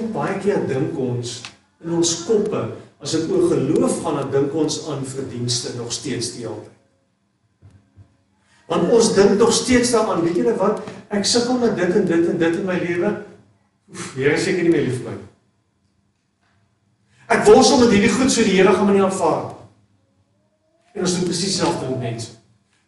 En 0.00 0.08
baie 0.14 0.38
keer 0.40 0.64
dink 0.70 0.96
ons 0.98 1.34
in 1.84 1.92
ons 1.98 2.14
koppe 2.24 2.62
as 3.04 3.12
dit 3.12 3.28
oor 3.28 3.44
geloof 3.52 4.00
gaan, 4.00 4.16
dan 4.22 4.32
dink 4.32 4.56
ons 4.56 4.80
aan 4.88 5.04
verdienste 5.06 5.74
nog 5.76 5.92
steeds 5.92 6.32
die 6.38 6.46
hele 6.46 6.64
tyd. 6.64 6.72
Want 8.72 8.88
ons 8.96 9.12
dink 9.12 9.36
nog 9.36 9.52
steeds 9.52 9.92
daaraan, 9.92 10.24
weet 10.24 10.40
julle 10.40 10.56
wat? 10.56 10.80
Ek 11.12 11.28
sukkel 11.28 11.60
met 11.60 11.76
dit 11.76 12.00
en 12.00 12.08
dit 12.08 12.26
en 12.32 12.40
dit 12.40 12.58
in 12.62 12.66
my 12.66 12.80
lewe. 12.80 13.12
Oef, 13.92 14.10
Here 14.16 14.40
seker 14.40 14.64
nie 14.64 14.72
meer 14.72 14.88
lief 14.88 15.02
vir 15.04 15.12
my. 15.12 15.33
Ek 17.26 17.44
worstel 17.48 17.80
met 17.80 17.92
hierdie 17.94 18.12
goed 18.12 18.32
so 18.32 18.44
die 18.44 18.58
Here 18.58 18.72
gaan 18.74 18.86
my 18.88 18.94
nie 18.96 19.04
aanvaar. 19.04 19.54
En 20.94 21.06
ons 21.06 21.16
doen 21.16 21.28
presies 21.28 21.56
dieselfde 21.56 21.90
met 21.90 22.06
mense. 22.10 22.36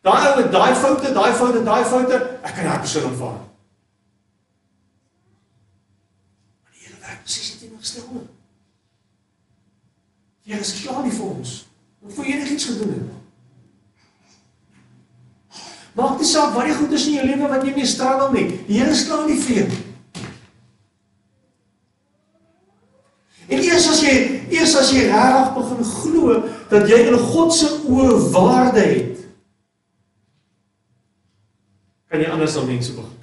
Daai 0.06 0.22
ou 0.28 0.36
met 0.40 0.52
daai 0.52 0.74
foute, 0.78 1.12
daai 1.12 1.32
foute, 1.34 1.62
daai 1.66 1.84
foute, 1.84 2.22
ek 2.42 2.54
kan 2.54 2.68
daai 2.68 2.82
persoon 2.84 3.10
aanvaar. 3.10 3.38
presies 7.26 7.50
dit 7.50 7.58
teenoorgestelde. 7.64 8.22
Jy 10.46 10.58
is 10.62 10.74
klaar 10.84 11.02
nie 11.02 11.14
vir 11.14 11.26
ons. 11.26 11.54
Wat 12.04 12.14
voor 12.14 12.28
enigiets 12.30 12.68
gedoen 12.70 12.92
het. 12.94 13.14
Maak 15.96 16.20
nie 16.20 16.28
saak 16.28 16.52
wat 16.54 16.68
die 16.68 16.76
goed 16.76 16.92
is 16.94 17.06
in 17.08 17.16
jou 17.16 17.26
lewe 17.26 17.50
wat 17.50 17.64
jy 17.66 17.72
mee 17.74 17.88
struggle 17.88 18.28
nie. 18.34 18.46
Die 18.68 18.78
Here 18.78 18.92
is 18.94 19.06
klaar 19.08 19.24
nie 19.26 19.40
vir 19.42 19.58
jou. 19.62 19.68
En 23.46 23.62
eers 23.76 23.88
as 23.92 24.00
jy 24.00 24.14
eers 24.56 24.76
as 24.80 24.92
jy 24.94 25.04
regtig 25.10 25.52
begin 25.58 25.84
glo 25.92 26.38
dat 26.70 26.88
jy 26.88 27.02
in 27.10 27.18
God 27.28 27.52
se 27.54 27.68
oë 27.84 28.16
waarde 28.32 28.82
het, 28.82 29.26
kan 32.08 32.22
jy 32.22 32.32
anders 32.32 32.56
dan 32.56 32.68
mense 32.70 32.96
begin 32.96 33.16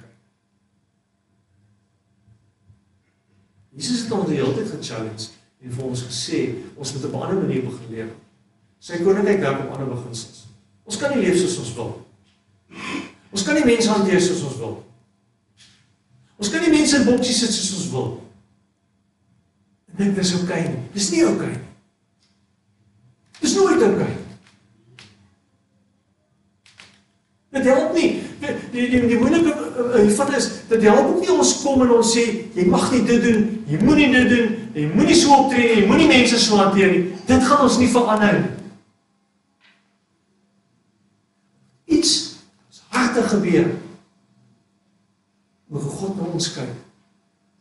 gechallenge 4.94 5.32
en 5.64 5.72
vir 5.72 5.84
ons 5.84 6.02
gesê 6.06 6.40
ons 6.76 6.92
moet 6.94 7.04
op 7.04 7.12
'n 7.12 7.22
ander 7.22 7.42
manier 7.42 7.64
begin 7.64 7.90
leef. 7.90 8.10
Sy 8.78 9.00
koninkryk 9.02 9.40
werk 9.40 9.60
op 9.64 9.72
ander 9.72 9.88
beginsels. 9.88 10.46
Ons 10.84 10.96
kan 10.96 11.10
nie 11.10 11.26
leef 11.26 11.38
soos 11.40 11.58
ons 11.58 11.74
wil. 11.74 12.06
Ons 13.32 13.42
kan 13.42 13.54
nie 13.54 13.64
mense 13.64 13.88
hanteer 13.88 14.20
soos 14.20 14.42
ons 14.42 14.56
wil. 14.56 14.84
Ons 16.36 16.50
kan 16.50 16.60
nie 16.60 16.70
mense 16.70 16.96
in 16.96 17.04
boksies 17.04 17.38
sit 17.38 17.52
soos 17.52 17.74
ons 17.74 17.90
wil. 17.90 18.23
Dink 19.98 20.18
dis 20.18 20.34
oukei 20.34 20.60
okay 20.64 20.68
nie. 20.68 20.84
Dis 20.96 21.10
nie 21.14 21.24
oukei 21.24 21.36
okay 21.36 21.54
nie. 21.54 21.72
Dis 23.40 23.56
nooit 23.56 23.82
oukei. 23.82 23.94
Okay. 23.94 24.24
Dit 27.54 27.64
help 27.64 27.92
nie. 27.94 28.22
Die 28.40 28.54
die 28.72 28.88
die, 28.90 29.00
die 29.08 29.18
moeilike 29.18 29.52
uh, 29.54 30.00
die 30.02 30.10
feit 30.10 30.32
is 30.36 30.48
dat 30.68 30.80
dit 30.80 30.88
help 30.88 31.06
ook 31.06 31.20
nie 31.20 31.30
ons 31.30 31.52
kom 31.62 31.84
en 31.84 31.92
ons 31.94 32.10
sê 32.16 32.24
jy 32.56 32.64
mag 32.66 32.88
nie 32.92 33.04
dit 33.06 33.22
doen, 33.22 33.44
jy 33.70 33.78
moenie 33.84 34.08
dit 34.10 34.26
doen, 34.32 34.48
jy 34.74 34.86
moenie 34.90 35.18
so 35.18 35.36
optree 35.36 35.68
nie, 35.68 35.76
jy 35.82 35.86
moenie 35.90 36.08
mense 36.10 36.40
so 36.42 36.58
hanteer 36.58 36.90
nie. 36.90 37.04
Dit 37.28 37.46
gaan 37.46 37.62
ons 37.68 37.78
nie 37.78 37.90
verander 37.92 38.40
nie. 38.40 38.50
Iets 41.98 42.14
is 42.72 42.82
harte 42.90 43.22
gebeur. 43.30 43.70
Moet 45.70 45.86
God 45.94 46.18
na 46.18 46.32
ons 46.34 46.50
kyk. 46.56 46.74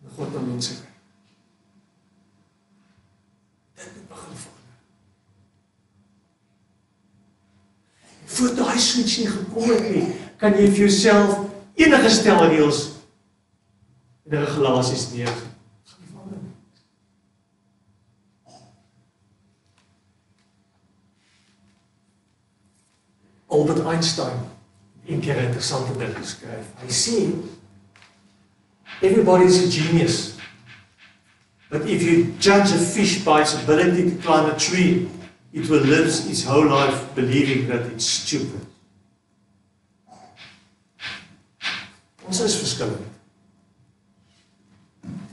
Moet 0.01 0.17
God 0.17 0.33
na 0.33 0.41
mense 0.47 0.79
kyk. 0.79 0.89
Dit 3.77 3.93
moet 3.99 4.02
begin 4.13 4.41
verander. 4.43 4.79
Voor 8.35 8.55
daai 8.55 8.79
switch 8.79 9.17
nie 9.17 9.27
gekom 9.27 9.69
het 9.69 9.89
nie, 9.89 10.05
kan 10.41 10.57
jy 10.57 10.67
vir 10.71 10.85
jouself 10.87 11.39
enige 11.79 12.09
stel 12.09 12.45
reëls 12.47 12.85
en 14.29 14.39
regulasies 14.45 15.09
neer. 15.13 15.33
Albert 23.53 23.85
Einstein 23.85 24.39
een 25.05 25.19
keer 25.19 25.35
'n 25.35 25.45
interessante 25.45 25.97
ding 25.97 26.15
geskryf. 26.17 26.65
Hy 26.81 26.89
sê 26.89 27.17
everybody 29.01 29.43
is 29.43 29.57
a 29.57 29.69
genius. 29.69 30.32
But 31.73 31.89
if 31.89 32.03
you 32.03 32.35
judge 32.39 32.71
a 32.71 32.77
fish 32.77 33.25
by 33.25 33.41
its 33.41 33.55
ability 33.55 34.11
to 34.11 34.15
climb 34.21 34.47
a 34.47 34.55
tree, 34.59 35.09
it 35.53 35.67
will 35.67 35.79
live 35.79 36.05
its 36.05 36.43
whole 36.43 36.67
life 36.67 37.15
believing 37.15 37.67
that 37.67 37.81
it's 37.87 38.05
stupid. 38.05 38.61
Ons 42.27 42.41
is 42.45 42.59
verskillend. 42.61 43.09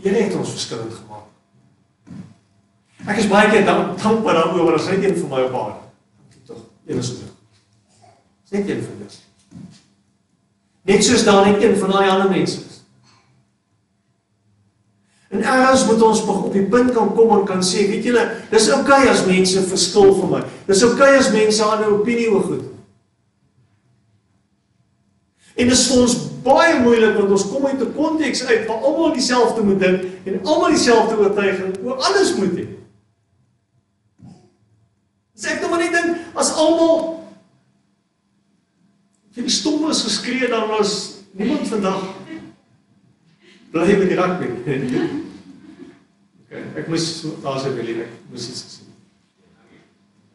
Die 0.00 0.09
Here 0.09 0.23
het 0.25 0.38
ons 0.40 0.54
verskillend 0.56 0.97
gemaak. 0.97 1.28
Ek 3.04 3.20
is 3.20 3.28
baie 3.28 3.52
keer 3.52 3.68
dank 3.68 4.00
dankbaar 4.00 4.40
daaroor 4.40 4.80
as 4.80 4.88
hy 4.88 4.97
een 4.97 5.20
vir 5.20 5.28
my 5.28 5.44
op 5.44 5.61
aarde. 5.61 5.87
Dankie 6.25 6.42
tog. 6.49 6.64
Een 6.88 7.04
is 7.04 7.12
genoeg. 7.18 7.37
Net 8.56 8.73
een 8.73 8.82
van 8.88 9.04
dit. 9.04 9.20
Net 10.88 11.04
soos 11.04 11.28
daar 11.28 11.44
net 11.52 11.61
een 11.61 11.76
van 11.85 11.99
daai 11.99 12.09
ander 12.09 12.32
mense 12.32 12.64
is. 12.64 12.69
En 15.30 15.42
eers 15.42 15.87
moet 15.87 16.02
ons 16.02 16.25
op 16.26 16.52
die 16.52 16.66
punt 16.66 16.90
kan 16.92 17.12
kom 17.14 17.30
en 17.37 17.44
kan 17.46 17.62
sê, 17.62 17.84
weet 17.87 18.08
julle, 18.08 18.25
dis 18.50 18.66
oukei 18.75 19.04
okay 19.04 19.12
as 19.12 19.22
mense 19.28 19.62
verskil 19.70 20.10
van 20.18 20.32
my. 20.34 20.40
Dis 20.66 20.82
oukei 20.82 21.12
okay 21.12 21.18
as 21.20 21.30
mense 21.30 21.62
'n 21.62 21.70
ander 21.70 21.92
opinie 21.94 22.30
oor 22.30 22.42
goed. 22.42 22.64
En 25.54 25.68
dit 25.68 25.76
is 25.76 25.87
vir 25.87 26.02
ons 26.02 26.16
baie 26.42 26.80
moeilik 26.80 27.16
want 27.18 27.30
ons 27.30 27.46
kom 27.52 27.66
uit 27.66 27.80
'n 27.80 27.94
konteks 27.94 28.44
uit 28.44 28.66
waar 28.66 28.82
almal 28.82 29.12
dieselfde 29.12 29.62
moet 29.62 29.80
dink 29.80 30.02
en 30.25 30.40
almal 30.44 30.70
dieselfde 30.70 31.19
oortuiging 31.19 31.76
oor 31.84 31.97
alles 31.97 32.34
moet 32.34 32.54
hê. 32.58 32.66
Sê 35.36 35.54
ek 35.54 35.60
nou 35.60 35.71
maar 35.71 35.78
net 35.84 35.93
dink 35.93 36.16
as 36.34 36.54
almal 36.54 37.25
jy 39.34 39.43
die 39.43 39.58
stomme 39.60 39.90
is 39.90 40.02
geskree 40.02 40.49
dan 40.49 40.69
was 40.69 41.23
niemand 41.32 41.69
vandag 41.69 42.02
bly 43.71 43.97
met 43.97 44.09
die 44.09 44.19
rugby. 44.19 44.49
okay, 46.45 46.63
ek 46.76 46.89
moes 46.89 47.09
daar's 47.43 47.65
'n 47.67 47.76
bietjie 47.76 48.02
ek 48.06 48.15
moes 48.30 48.49
iets 48.49 48.63
gesê. 48.69 48.83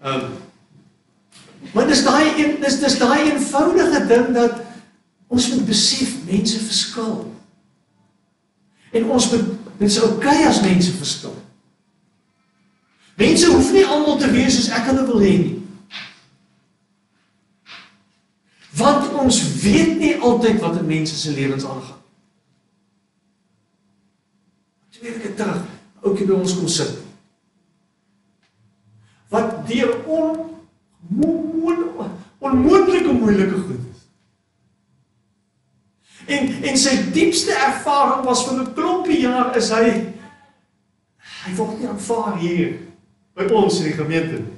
Ehm 0.02 0.22
um, 0.22 0.44
Maar 1.74 1.88
dis 1.88 2.04
daai 2.06 2.38
een 2.38 2.60
dis 2.62 2.80
dis 2.80 2.98
daai 3.02 3.32
eenvoudige 3.32 4.06
ding 4.08 4.34
dat 4.36 4.66
Ons 5.28 5.50
moet 5.50 5.66
besef 5.66 6.14
mense 6.26 6.60
verskil. 6.60 7.34
En 8.92 9.10
ons 9.10 9.30
moet 9.32 9.48
dit 9.78 9.90
is 9.90 10.00
oukei 10.00 10.38
okay 10.38 10.48
as 10.48 10.62
mense 10.62 10.92
verskil. 10.96 11.34
Mense 13.20 13.50
hoef 13.52 13.72
nie 13.72 13.84
almal 13.86 14.18
te 14.20 14.30
wees 14.32 14.56
soos 14.56 14.72
ek 14.76 14.88
hulle 14.92 15.04
wil 15.10 15.24
hê 15.24 15.34
nie. 15.42 15.58
Want 18.76 19.12
ons 19.20 19.42
weet 19.64 19.98
nie 20.00 20.16
altyd 20.20 20.60
wat 20.64 20.80
in 20.80 20.88
mense 20.88 21.18
se 21.20 21.36
lewens 21.36 21.68
aangaan. 21.68 22.02
Twee 24.96 25.12
weke 25.12 25.34
terug, 25.36 25.64
ouetjie 26.02 26.28
by 26.30 26.38
ons 26.40 26.56
kom 26.58 26.70
sit. 26.72 27.02
Wat 29.34 29.58
deur 29.68 29.98
on 30.08 30.44
onmoontlike 32.46 33.14
moeilike 33.14 33.58
goed 33.66 33.86
En 36.26 36.64
en 36.64 36.78
sy 36.78 36.96
diepste 37.14 37.54
ervaring 37.54 38.26
was 38.26 38.46
vir 38.48 38.62
'n 38.62 38.74
klompie 38.74 39.20
jaar 39.22 39.56
is 39.58 39.70
hy 39.70 40.14
hy 41.46 41.54
word 41.56 41.80
nie 41.80 41.88
aanvaar 41.88 42.38
hier 42.42 42.80
by 43.36 43.46
ons 43.54 43.80
in 43.80 43.92
die 43.92 43.98
gemeente 44.00 44.40
nie. 44.42 44.58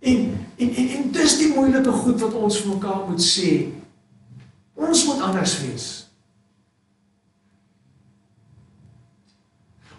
En 0.00 0.20
en 0.58 0.70
en, 0.74 0.88
en 0.88 1.10
dis 1.12 1.38
die 1.38 1.52
moeilike 1.54 1.92
goed 1.92 2.20
wat 2.20 2.34
ons 2.34 2.60
vir 2.60 2.74
mekaar 2.74 3.08
moet 3.08 3.24
sê. 3.24 3.72
Ons 4.76 5.04
moet 5.08 5.20
anders 5.24 5.60
wees. 5.64 5.86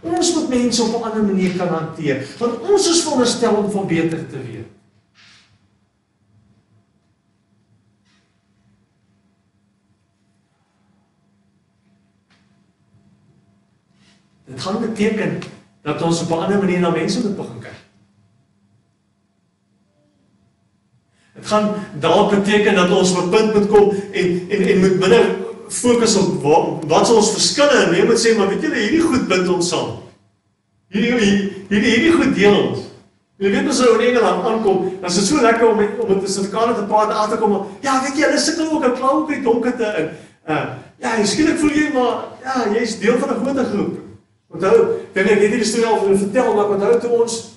Ons 0.05 0.33
moet 0.35 0.49
mense 0.49 0.83
op 0.83 0.93
'n 0.95 1.03
ander 1.09 1.23
manier 1.23 1.55
kan 1.57 1.67
hanteer, 1.67 2.27
want 2.37 2.59
ons 2.61 2.89
is 2.89 3.01
veronderstel 3.01 3.55
om 3.55 3.71
van 3.71 3.87
beter 3.87 4.27
te 4.29 4.41
weet. 4.41 4.67
Dit 14.45 14.61
gaan 14.61 14.79
beteken 14.81 15.39
dat 15.81 16.01
ons 16.01 16.21
op 16.21 16.29
'n 16.29 16.43
ander 16.43 16.57
manier 16.57 16.79
na 16.79 16.89
mense 16.89 17.21
moet 17.21 17.35
begin 17.35 17.59
kyk. 17.59 17.86
Dit 21.37 21.47
gaan 21.47 21.69
dalk 22.01 22.33
beteken 22.33 22.75
dat 22.75 22.91
ons 22.91 23.11
op 23.15 23.23
'n 23.25 23.29
punt 23.29 23.53
moet 23.53 23.67
kom 23.67 23.93
en 24.11 24.49
en 24.49 24.61
en 24.67 24.79
moet 24.79 24.99
minder 24.99 25.25
fokus 25.69 26.15
op 26.15 26.43
wat, 26.43 26.65
wat 26.87 27.13
ons 27.13 27.31
verskille 27.31 27.77
en 27.85 27.95
jy 27.95 28.05
moet 28.05 28.19
sê 28.19 28.37
maar 28.37 28.47
weet 28.47 28.61
julle 28.61 28.81
hierdie 28.81 29.01
goed 29.01 29.27
bind 29.27 29.49
ons 29.49 29.69
saam. 29.69 29.89
Hierdie 30.89 31.51
hierdie 31.69 31.91
hierdie 31.91 32.13
goed 32.15 32.35
deel 32.35 32.55
ons. 32.55 32.79
Jy 33.37 33.51
weet 33.53 33.67
mos 33.67 33.79
ou 33.85 33.91
in 33.99 34.07
Engeland 34.07 34.45
aankom, 34.49 34.77
dan 35.01 35.11
is 35.11 35.15
dit 35.19 35.27
so 35.27 35.41
lekker 35.41 35.67
om 35.67 35.77
om 35.77 36.07
met 36.09 36.23
die 36.23 36.31
Suid-Afrikaners 36.31 36.79
te 36.79 36.85
praat 36.89 37.11
en 37.11 37.19
agter 37.21 37.37
kom. 37.37 37.51
Ja, 37.85 37.99
weet 38.01 38.15
jy, 38.17 38.23
hulle 38.25 38.39
sukkel 38.41 38.71
ook 38.71 38.85
'n 38.85 38.95
klou 38.97 39.21
op 39.21 39.27
die 39.29 39.41
donkerte 39.41 39.93
in. 39.97 40.09
Uh 40.49 40.65
ja, 40.99 41.25
skielik 41.25 41.59
voel 41.59 41.69
jy 41.69 41.91
maar 41.93 42.33
ja, 42.43 42.65
jy's 42.73 42.99
deel 42.99 43.19
van 43.19 43.29
'n 43.29 43.43
groter 43.43 43.65
groep. 43.65 43.99
Onthou, 44.47 44.77
dink 45.13 45.27
ek 45.27 45.39
het 45.39 45.49
hierdie 45.51 45.69
storie 45.69 45.85
al 45.85 45.99
vir 45.99 46.07
julle 46.07 46.17
vertel, 46.17 46.55
maar 46.55 46.69
onthou 46.69 46.99
toe 46.99 47.21
ons 47.21 47.56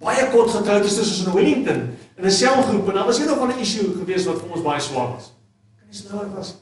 baie 0.00 0.24
kort 0.32 0.50
getroud 0.50 0.84
is 0.84 0.96
tussen 0.96 1.26
in 1.26 1.36
Wellington 1.36 1.80
in 2.16 2.24
'n 2.24 2.30
selgroep 2.30 2.88
en 2.88 2.94
daar 2.94 3.06
was 3.06 3.18
eendag 3.18 3.40
'n 3.40 3.60
issue 3.60 3.92
gewees 3.98 4.24
wat 4.24 4.40
vir 4.40 4.50
ons 4.50 4.62
baie 4.62 4.80
swaar 4.80 5.08
was. 5.14 5.32
Kan 5.78 5.88
jy 5.90 6.16
nou 6.16 6.34
was? 6.36 6.54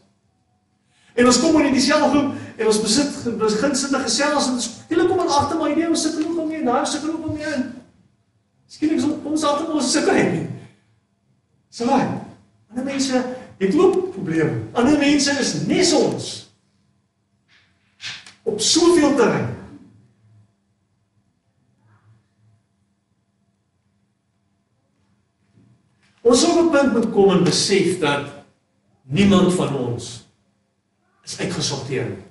En 1.14 1.26
ons 1.26 1.40
kom 1.40 1.60
in 1.60 1.72
die 1.72 1.82
selgroep 1.82 2.34
en 2.56 2.66
ons 2.66 2.80
besit 2.80 3.12
sit 3.76 3.92
en 3.92 4.00
gesels 4.00 4.46
en 4.46 4.52
ons 4.52 4.70
hele 4.88 5.06
kom 5.06 5.20
aan 5.20 5.28
agter 5.28 5.58
maar 5.58 5.70
idee 5.70 5.88
ons 5.88 6.02
sit 6.02 6.14
genoeg 6.14 6.36
om 6.36 6.50
hier, 6.50 6.64
daar 6.64 6.86
sit 6.86 7.00
genoeg 7.00 7.26
om 7.26 7.36
hier 7.36 7.54
in. 7.54 7.64
Skielik 8.66 9.04
ons 9.04 9.24
ons 9.24 9.44
agter 9.44 9.72
ons 9.72 9.92
sukkel 9.92 10.14
nie. 10.14 10.46
So, 11.68 11.84
ander 11.90 12.84
mense 12.84 13.24
het 13.58 13.74
ook 13.74 14.12
probleme. 14.12 14.62
Ander 14.72 14.98
mense 14.98 15.30
is 15.40 15.54
nes 15.66 15.92
ons 15.92 16.50
op 18.42 18.60
soveel 18.60 19.14
terrein. 19.14 19.57
Ons 26.28 26.40
sou 26.44 26.52
op 26.52 26.64
'n 26.66 26.70
punt 26.70 26.92
moet 26.92 27.10
kom 27.12 27.30
en 27.30 27.44
besef 27.44 27.98
dat 27.98 28.28
niemand 29.02 29.54
van 29.54 29.76
ons 29.76 30.26
is 31.24 31.38
uitgesorteer 31.38 32.04
nie. 32.04 32.24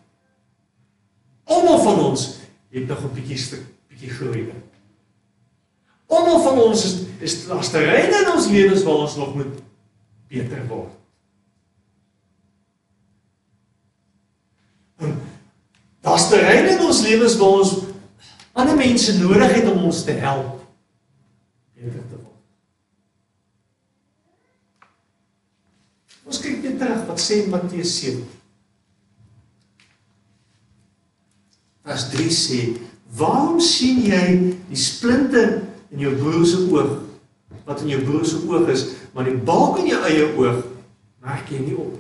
Almal 1.44 1.80
van 1.84 2.00
ons 2.00 2.38
het 2.70 2.88
nog 2.88 3.04
'n 3.04 3.14
bietjie 3.14 3.38
stuk 3.38 3.66
bietjie 3.88 4.10
groei. 4.10 4.54
Almal 6.08 6.44
van 6.44 6.60
ons 6.60 6.86
is 6.86 6.96
is 7.20 7.46
lasterryne 7.50 8.22
in 8.22 8.32
ons 8.32 8.48
lewens 8.48 8.84
waar 8.84 9.02
ons 9.08 9.16
nog 9.16 9.36
moet 9.36 9.56
beter 10.28 10.68
word. 10.68 10.94
Daar's 16.08 16.30
terreine 16.30 16.70
in 16.70 16.86
ons 16.86 17.02
lewens 17.02 17.36
waar 17.38 17.58
ons 17.60 17.74
ander 18.54 18.76
mense 18.76 19.18
nodig 19.20 19.54
het 19.54 19.68
om 19.72 19.84
ons 19.90 20.04
te 20.04 20.12
help 20.12 20.62
beter 21.76 22.06
te 22.10 22.16
word. 22.16 22.38
Ons 26.28 26.40
kyk 26.44 26.64
net 26.78 26.86
terug 26.86 27.08
wat 27.10 27.22
sê 27.22 27.48
Matteus 27.50 28.00
7. 28.02 28.24
Vers 31.88 32.10
3 32.12 32.30
sê: 32.30 32.78
"Waarom 33.18 33.60
sien 33.60 34.04
jy 34.06 34.54
die 34.70 34.78
splinter 34.78 35.64
in 35.92 36.00
jou 36.00 36.16
broer 36.16 36.46
se 36.46 36.58
oog 36.72 37.04
wat 37.66 37.82
in 37.82 37.90
jou 37.90 38.02
broer 38.04 38.26
se 38.26 38.38
oog 38.48 38.70
is, 38.70 38.86
maar 39.14 39.24
die 39.24 39.36
balk 39.36 39.80
in 39.80 39.88
jou 39.88 40.02
eie 40.04 40.36
oog 40.38 40.64
merk 41.24 41.50
jy 41.50 41.60
nie 41.60 41.76
op?" 41.76 41.96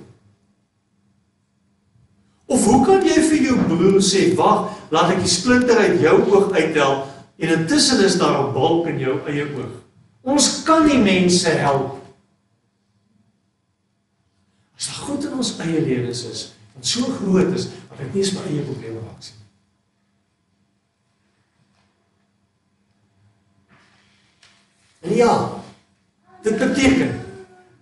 Of 2.47 2.63
hoe 2.63 2.85
kan 2.85 3.03
jy 3.03 3.21
vir 3.29 3.41
jou 3.49 3.57
broer 3.67 4.01
sê: 4.01 4.35
"Wag, 4.35 4.71
laat 4.91 5.11
ek 5.11 5.23
die 5.23 5.29
splinter 5.29 5.77
uit 5.77 6.01
jou 6.01 6.21
oog 6.31 6.51
uittel 6.51 7.07
en 7.37 7.59
intussen 7.59 8.03
is 8.05 8.17
daar 8.17 8.47
'n 8.47 8.53
balk 8.53 8.87
in 8.87 8.99
jou 8.99 9.19
eie 9.27 9.47
oog?" 9.55 9.71
Ons 10.23 10.63
kan 10.63 10.85
nie 10.85 10.99
mense 10.99 11.47
help 11.47 12.06
as 14.77 14.87
daar 14.87 15.03
goed 15.07 15.25
in 15.25 15.33
ons 15.33 15.55
eie 15.65 15.81
lewens 15.81 16.23
is 16.29 16.45
wat 16.77 16.85
so 16.85 17.09
groot 17.19 17.53
is 17.57 17.69
dat 17.89 18.05
ek 18.05 18.13
nie 18.13 18.21
eens 18.21 18.33
my 18.37 18.45
eie 18.45 18.65
probleme 18.65 19.01
raak 19.01 19.23
sien. 19.25 19.43
En 25.07 25.15
ja, 25.15 25.33
dit 26.43 26.57
beteken 26.57 27.19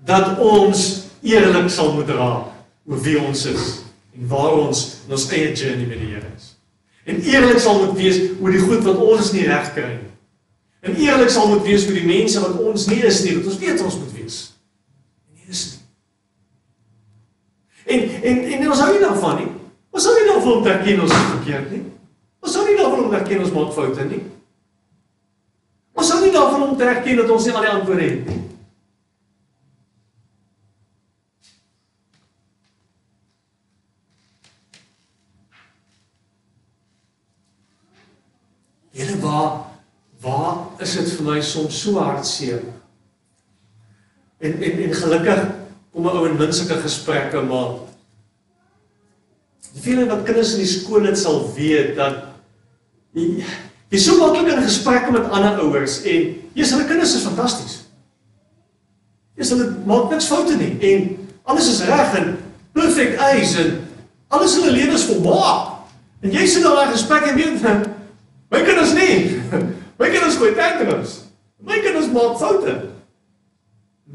dat 0.06 0.40
ons 0.40 0.86
eerlik 1.26 1.70
sal 1.70 1.94
moet 1.94 2.10
raak 2.10 2.52
oor 2.86 3.02
wie 3.02 3.18
ons 3.20 3.46
is 3.50 3.70
en 4.16 4.28
waar 4.32 4.54
ons 4.54 4.84
in 5.06 5.16
ons 5.18 5.30
eie 5.34 5.52
journey 5.52 5.88
met 5.90 6.00
die 6.00 6.12
Here 6.14 6.32
is. 6.36 6.54
En 7.06 7.22
eerlik 7.22 7.60
sal 7.60 7.82
moet 7.84 7.98
wees 7.98 8.22
oor 8.40 8.54
die 8.54 8.62
goed 8.64 8.84
wat 8.86 9.02
ons 9.02 9.32
nie 9.36 9.48
reg 9.50 9.72
kry 9.76 9.92
nie. 9.98 10.14
En 10.86 10.96
eerlik 11.02 11.32
sal 11.34 11.50
moet 11.50 11.66
wees 11.66 11.86
vir 11.88 12.00
die 12.00 12.08
mense 12.08 12.42
wat 12.42 12.60
ons 12.62 12.86
nie 12.92 13.02
is 13.04 13.24
nie, 13.26 13.36
wat 13.40 13.50
ons 13.50 13.60
weet 13.62 13.82
ons 13.82 13.98
moet 14.04 14.14
wees. 14.20 14.38
En 15.26 15.42
nie 15.42 15.50
is 15.50 15.64
nie. 15.72 15.82
En 17.86 18.00
en 18.24 18.43
en 18.43 18.69
ons 18.69 18.80
hou 18.82 18.93
nie 18.93 19.02
daarvan 19.04 19.38
nie. 19.41 19.52
Ons 19.95 20.06
hou 20.10 20.15
nie 20.17 20.30
daarvan 20.30 20.58
om 20.58 20.63
te 20.63 20.71
erken 20.74 21.02
ons 21.02 21.12
is 21.12 21.28
verkeerd 21.34 21.69
nie. 21.71 21.84
Ons 22.41 22.56
hou 22.58 22.65
nie 22.65 22.78
daarvan 22.80 23.04
om 23.04 23.12
te 23.12 23.19
erken 23.19 23.43
ons 23.45 23.54
maak 23.54 23.76
foute 23.76 24.08
nie. 24.10 24.24
Ons 25.95 26.10
hou 26.12 26.17
nie 26.24 26.34
daarvan 26.34 26.65
om 26.65 26.76
te 26.78 26.89
erken 26.89 27.21
dat 27.21 27.30
ons 27.32 27.45
nie 27.45 27.54
al 27.56 27.65
die 27.67 27.71
antwoorde 27.71 28.10
het 28.10 28.28
nie. 28.30 28.41
Here 38.95 39.19
waar 39.19 39.54
waar 40.24 40.82
is 40.82 40.95
dit 40.98 41.13
vir 41.17 41.28
my 41.30 41.41
soms 41.43 41.78
so 41.86 42.00
hartseer? 42.00 42.63
En 44.43 44.58
en 44.58 44.84
en 44.88 44.98
gelukkig 45.00 45.41
kom 45.96 46.04
'n 46.08 46.18
ou 46.18 46.26
in 46.28 46.36
min 46.38 46.52
sulke 46.54 46.76
gesprekke 46.84 47.42
maar 47.42 47.80
die 49.74 49.82
feeling 49.82 50.10
wat 50.12 50.26
kinders 50.28 50.54
in 50.54 50.60
die 50.60 50.68
skool 50.68 51.00
net 51.00 51.18
sal 51.18 51.38
weet 51.56 51.96
dat 51.96 52.36
jy, 53.16 53.44
jy 53.92 54.00
so 54.00 54.18
maklik 54.20 54.52
in 54.52 54.64
gesprekke 54.64 55.12
met 55.16 55.30
ander 55.32 55.62
ouers 55.64 56.02
en 56.04 56.34
jy's 56.54 56.74
hulle 56.76 56.88
kinders 56.90 57.16
is 57.16 57.24
fantasties. 57.24 57.78
Jy's 59.40 59.54
hulle 59.56 59.70
maak 59.88 60.12
niks 60.12 60.28
foute 60.28 60.58
nie 60.60 60.76
en 60.92 61.08
alles 61.48 61.70
is 61.72 61.84
reg 61.88 62.18
en 62.20 62.36
perfect 62.76 63.16
eyes 63.32 63.56
en 63.64 63.80
alles 64.36 64.58
in 64.58 64.68
hulle 64.68 64.76
lewens 64.76 65.08
volmaak. 65.08 65.72
En 66.24 66.32
jy 66.32 66.44
sit 66.48 66.64
daar 66.64 66.88
in 66.88 66.92
gesprek 66.92 67.30
en 67.30 67.40
weet 67.40 67.64
my 68.52 68.64
kinders 68.68 68.94
nie. 68.94 69.16
My 70.00 70.10
kinders 70.12 70.36
gooi 70.36 70.52
tantrums. 70.52 71.22
My 71.64 71.80
kinders 71.80 72.10
maak 72.12 72.36
foute. 72.36 72.95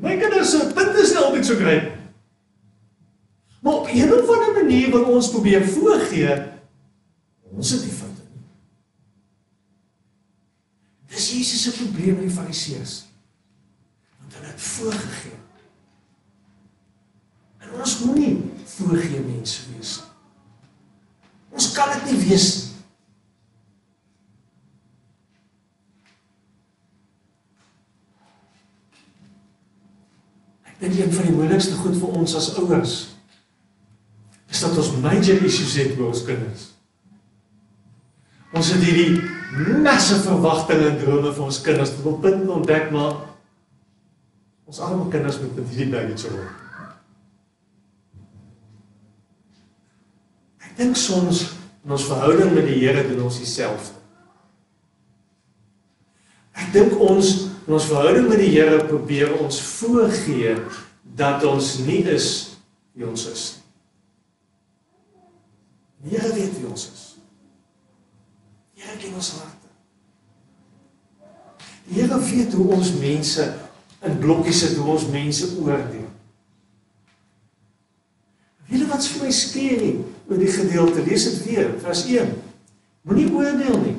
Kinders 0.00 0.50
se 0.50 0.70
punte 0.74 1.02
is 1.02 1.12
nie 1.14 1.20
altyd 1.20 1.46
so 1.46 1.56
gry. 1.60 1.78
Maar 3.60 3.74
op 3.74 3.88
'n 3.88 4.12
of 4.12 4.28
ander 4.28 4.52
manier 4.62 4.90
wil 4.90 5.04
ons 5.04 5.30
probeer 5.30 5.66
voorgee 5.68 6.48
ons 7.50 7.70
het 7.70 7.82
die 7.82 7.92
foute 7.92 8.22
nie. 8.34 8.44
Dis 11.06 11.30
Jesus 11.30 11.62
se 11.62 11.72
probleem 11.72 12.14
met 12.14 12.22
die 12.28 12.30
Fariseërs. 12.30 13.04
Want 14.18 14.34
hulle 14.34 14.46
het 14.46 14.60
voorgegee. 14.60 15.38
En 17.58 17.68
ons 17.72 17.98
moenie 18.04 18.52
voorgee 18.64 19.20
mense 19.20 19.60
wees 19.74 19.96
nie. 19.96 20.08
Ons 21.50 21.72
kan 21.72 21.88
dit 21.92 22.12
nie 22.12 22.28
wees 22.28 22.54
nie. 22.54 22.69
Een 31.00 31.12
van 31.12 31.26
die 31.26 31.34
moeilikste 31.34 31.78
goed 31.80 31.96
vir 31.96 32.20
ons 32.20 32.36
as 32.38 32.52
ouers 32.60 32.98
is 34.50 34.60
dat 34.64 34.76
ons 34.76 34.94
major 35.02 35.44
issues 35.46 35.76
het 35.78 35.92
met 35.94 36.06
ons 36.08 36.22
kinders. 36.26 36.62
Ons 38.50 38.72
het 38.74 38.82
hierdie 38.82 39.20
massive 39.82 40.24
verwagtinge 40.24 40.88
en 40.90 40.98
drome 40.98 41.30
vir 41.36 41.44
ons 41.44 41.60
kinders 41.62 41.92
tot 41.96 42.08
op 42.12 42.24
punt 42.24 42.48
ontdek 42.50 42.90
maar 42.94 43.14
ons 44.70 44.82
arme 44.86 45.06
kinders 45.10 45.38
moet 45.42 45.54
met 45.58 45.70
hierdie 45.70 45.92
baggage 45.94 46.34
word. 46.34 46.58
Ek 50.66 50.76
dink 50.82 50.98
soms 50.98 51.46
in 51.84 51.94
ons 51.96 52.10
verhouding 52.10 52.52
met 52.54 52.68
die 52.68 52.78
Here 52.82 53.06
doen 53.08 53.24
ons 53.26 53.40
dieselfde. 53.40 53.96
Ek 56.58 56.70
dink 56.74 56.98
ons 57.00 57.32
in 57.66 57.74
ons 57.74 57.88
verhouding 57.90 58.28
met 58.30 58.42
die 58.42 58.52
Here 58.52 58.82
probeer 58.86 59.32
ons 59.38 59.58
voorgee 59.78 60.54
dat 61.16 61.44
ons 61.44 61.79
nie 61.87 62.03
is 62.09 62.29
wie 62.92 63.07
ons 63.07 63.27
is 63.31 63.46
nie. 66.03 66.11
Die 66.11 66.16
Here 66.16 66.33
weet 66.33 66.55
wie 66.57 66.68
ons 66.68 66.87
is. 66.88 67.03
Die 68.75 68.85
Here 68.85 68.96
ken 69.01 69.16
ons 69.18 69.33
harte. 69.37 69.68
Die 71.88 72.01
Here 72.01 72.20
weet 72.25 72.57
hoe 72.57 72.70
ons 72.77 72.94
mense 73.01 73.49
in 74.01 74.20
blokkies 74.23 74.62
sit, 74.64 74.79
hoe 74.81 74.94
ons 74.94 75.09
mense 75.12 75.51
oordeel. 75.61 76.09
Weet 78.70 78.85
jy 78.85 78.88
wat's 78.88 79.11
vir 79.12 79.27
my 79.27 79.33
skeer 79.35 79.83
oor 80.31 80.40
die 80.40 80.53
gedeelte? 80.55 81.05
Lees 81.05 81.27
dit 81.27 81.42
weer, 81.51 81.75
vers 81.83 82.07
1. 82.07 82.33
Moenie 83.09 83.29
oordeel 83.35 83.83
nie 83.83 83.99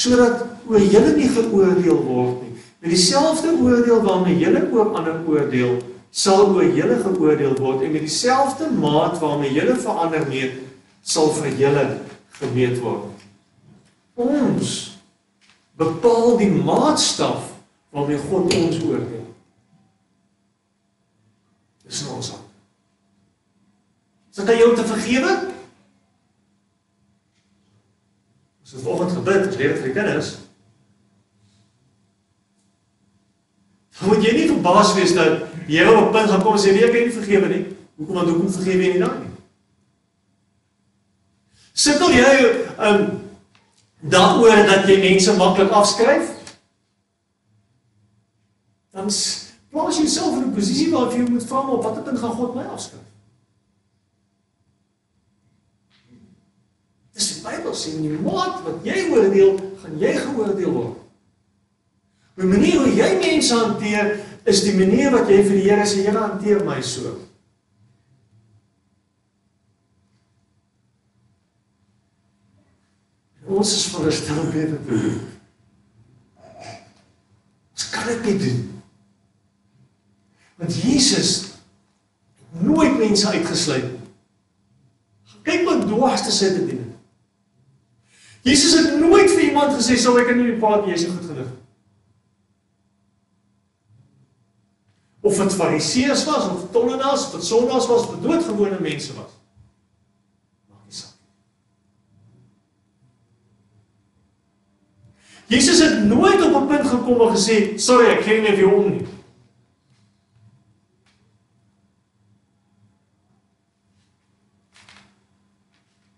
sodat 0.00 0.44
oor 0.70 0.80
julle 0.80 1.14
nie 1.16 1.28
geoordeel 1.28 1.98
word 2.06 2.44
nie. 2.44 2.52
Met 2.80 2.92
dieselfde 2.94 3.52
oordeel 3.58 4.02
waarmee 4.04 4.38
julle 4.38 4.62
oor 4.72 4.94
ander 4.96 5.18
oordeel, 5.28 5.80
sal 6.10 6.50
oor 6.54 6.66
julle 6.74 6.98
geoordeel 7.04 7.54
word 7.58 7.84
en 7.86 7.94
met 7.94 8.06
dieselfde 8.06 8.70
maat 8.70 9.18
waarmee 9.22 9.52
julle 9.54 9.76
verander 9.78 10.26
meet, 10.28 10.58
sal 11.02 11.30
vir 11.38 11.54
julle 11.58 11.84
gemeet 12.40 12.80
word. 12.82 13.26
Ons 14.20 14.74
bepaal 15.80 16.36
die 16.40 16.50
maatstaf 16.50 17.54
waarmee 17.94 18.20
God 18.28 18.54
ons 18.54 18.82
oordeel. 18.84 19.26
Dis 21.86 22.04
nou 22.06 22.18
ons 22.18 22.34
aan 24.50 24.58
jou 24.60 24.68
om 24.70 24.76
te 24.76 24.86
vergewe? 24.86 25.32
Ons 28.62 28.82
vanoggend 28.82 29.12
gebid, 29.18 29.46
ons 29.46 29.56
leer 29.58 29.72
dit 29.74 29.82
vir 29.82 29.90
die 29.90 29.96
kinders. 29.96 30.30
Dan 33.98 34.08
moet 34.08 34.24
jy 34.24 34.34
nie 34.36 34.48
verbaas 34.48 34.94
wees 34.96 35.14
dat 35.16 35.49
die 35.70 35.78
Here 35.78 35.94
op 35.94 36.10
punt 36.12 36.30
gaan 36.30 36.42
kom 36.42 36.56
en 36.56 36.58
sê, 36.58 36.72
"Nee, 36.72 36.84
ek 36.84 36.92
kan 36.92 37.02
nie 37.02 37.12
vergewe 37.12 37.48
nie." 37.48 37.66
Hoekom 37.96 38.14
want 38.14 38.28
hoekom 38.28 38.50
vergewe 38.50 38.82
jy 38.82 38.92
nie 38.92 38.98
dan 38.98 39.20
nie? 39.20 39.30
Sukkel 41.72 42.10
jy 42.10 42.30
um 42.78 43.02
daaroor 44.00 44.64
dat 44.66 44.88
jy 44.88 44.96
mense 44.98 45.36
maklik 45.36 45.70
afskryf? 45.70 46.32
Dan 48.90 49.12
plaas 49.70 49.96
jy 49.96 50.06
jouself 50.06 50.36
in 50.36 50.48
'n 50.48 50.54
posisie 50.54 50.90
waar 50.90 51.12
jy 51.12 51.28
moet 51.28 51.44
vra 51.44 51.60
op 51.60 51.82
watter 51.82 52.02
punt 52.02 52.18
gaan 52.18 52.32
God 52.32 52.54
my 52.54 52.64
afskryf? 52.64 53.06
Dis 57.12 57.34
die 57.34 57.42
Bybel 57.42 57.74
sê 57.74 57.94
in 57.94 58.02
die 58.02 58.18
maat 58.18 58.64
wat 58.64 58.80
jy 58.82 59.10
oordeel, 59.10 59.60
gaan 59.82 59.98
jy 59.98 60.16
geoordeel 60.16 60.72
word. 60.72 60.96
Die 62.40 62.48
manier 62.48 62.78
hoe 62.80 62.94
jy 62.94 63.18
mense 63.20 63.54
hanteer 63.54 64.20
is 64.48 64.62
die 64.64 64.76
manier 64.76 65.12
wat 65.14 65.28
jy 65.28 65.42
vir 65.44 65.56
die 65.58 65.66
Here 65.66 65.86
sê, 65.88 66.04
Here 66.06 66.20
hanteer 66.20 66.64
my 66.64 66.78
so. 66.84 67.16
Ons 73.50 73.74
is 73.74 73.86
veronderstel 73.90 74.38
om 74.40 74.50
beter 74.54 74.78
te 74.78 74.98
doen. 75.02 75.20
Ons 77.74 77.88
kan 77.90 78.06
dit 78.12 78.28
nie 78.28 78.36
doen. 78.44 78.60
Want 80.60 80.76
Jesus 80.76 81.32
nooit 82.60 82.98
mense 82.98 83.28
uitgesluit 83.28 83.88
nie. 83.88 83.98
Kyk 85.46 85.64
wat 85.66 85.86
dwars 85.88 86.24
te 86.26 86.32
sit 86.34 86.54
te 86.56 86.66
dien. 86.68 86.86
Jesus 88.46 88.76
het 88.78 89.00
nooit 89.00 89.28
vir 89.30 89.48
iemand 89.50 89.74
gesê 89.76 89.96
sal 90.00 90.18
ek 90.20 90.32
in 90.34 90.44
die 90.44 90.58
paad 90.60 90.86
jy 90.88 90.96
is 90.96 91.08
goed 91.08 91.26
genoeg. 91.28 91.50
Of 95.30 95.36
dit 95.36 95.54
fariseërs 95.54 96.24
was 96.26 96.48
of 96.48 96.70
tollenaars 96.74 97.26
of 97.26 97.32
dit 97.32 97.44
sondaars 97.44 97.86
was 97.86 98.06
of 98.08 98.18
doodgewone 98.20 98.80
mense 98.80 99.14
was. 99.14 99.36
Maak 100.66 100.82
nie 100.86 100.96
saak. 100.96 101.14
Jesus 105.46 105.78
het 105.78 106.02
nooit 106.04 106.42
op 106.42 106.54
'n 106.62 106.66
punt 106.66 106.88
gekom 106.88 107.20
en 107.20 107.36
gesê, 107.36 107.78
"Sorry, 107.78 108.06
ek 108.10 108.24
gee 108.26 108.40
nie 108.40 108.56
vir 108.56 108.58
jou 108.58 108.74
om 108.74 108.90
nie." 108.90 109.06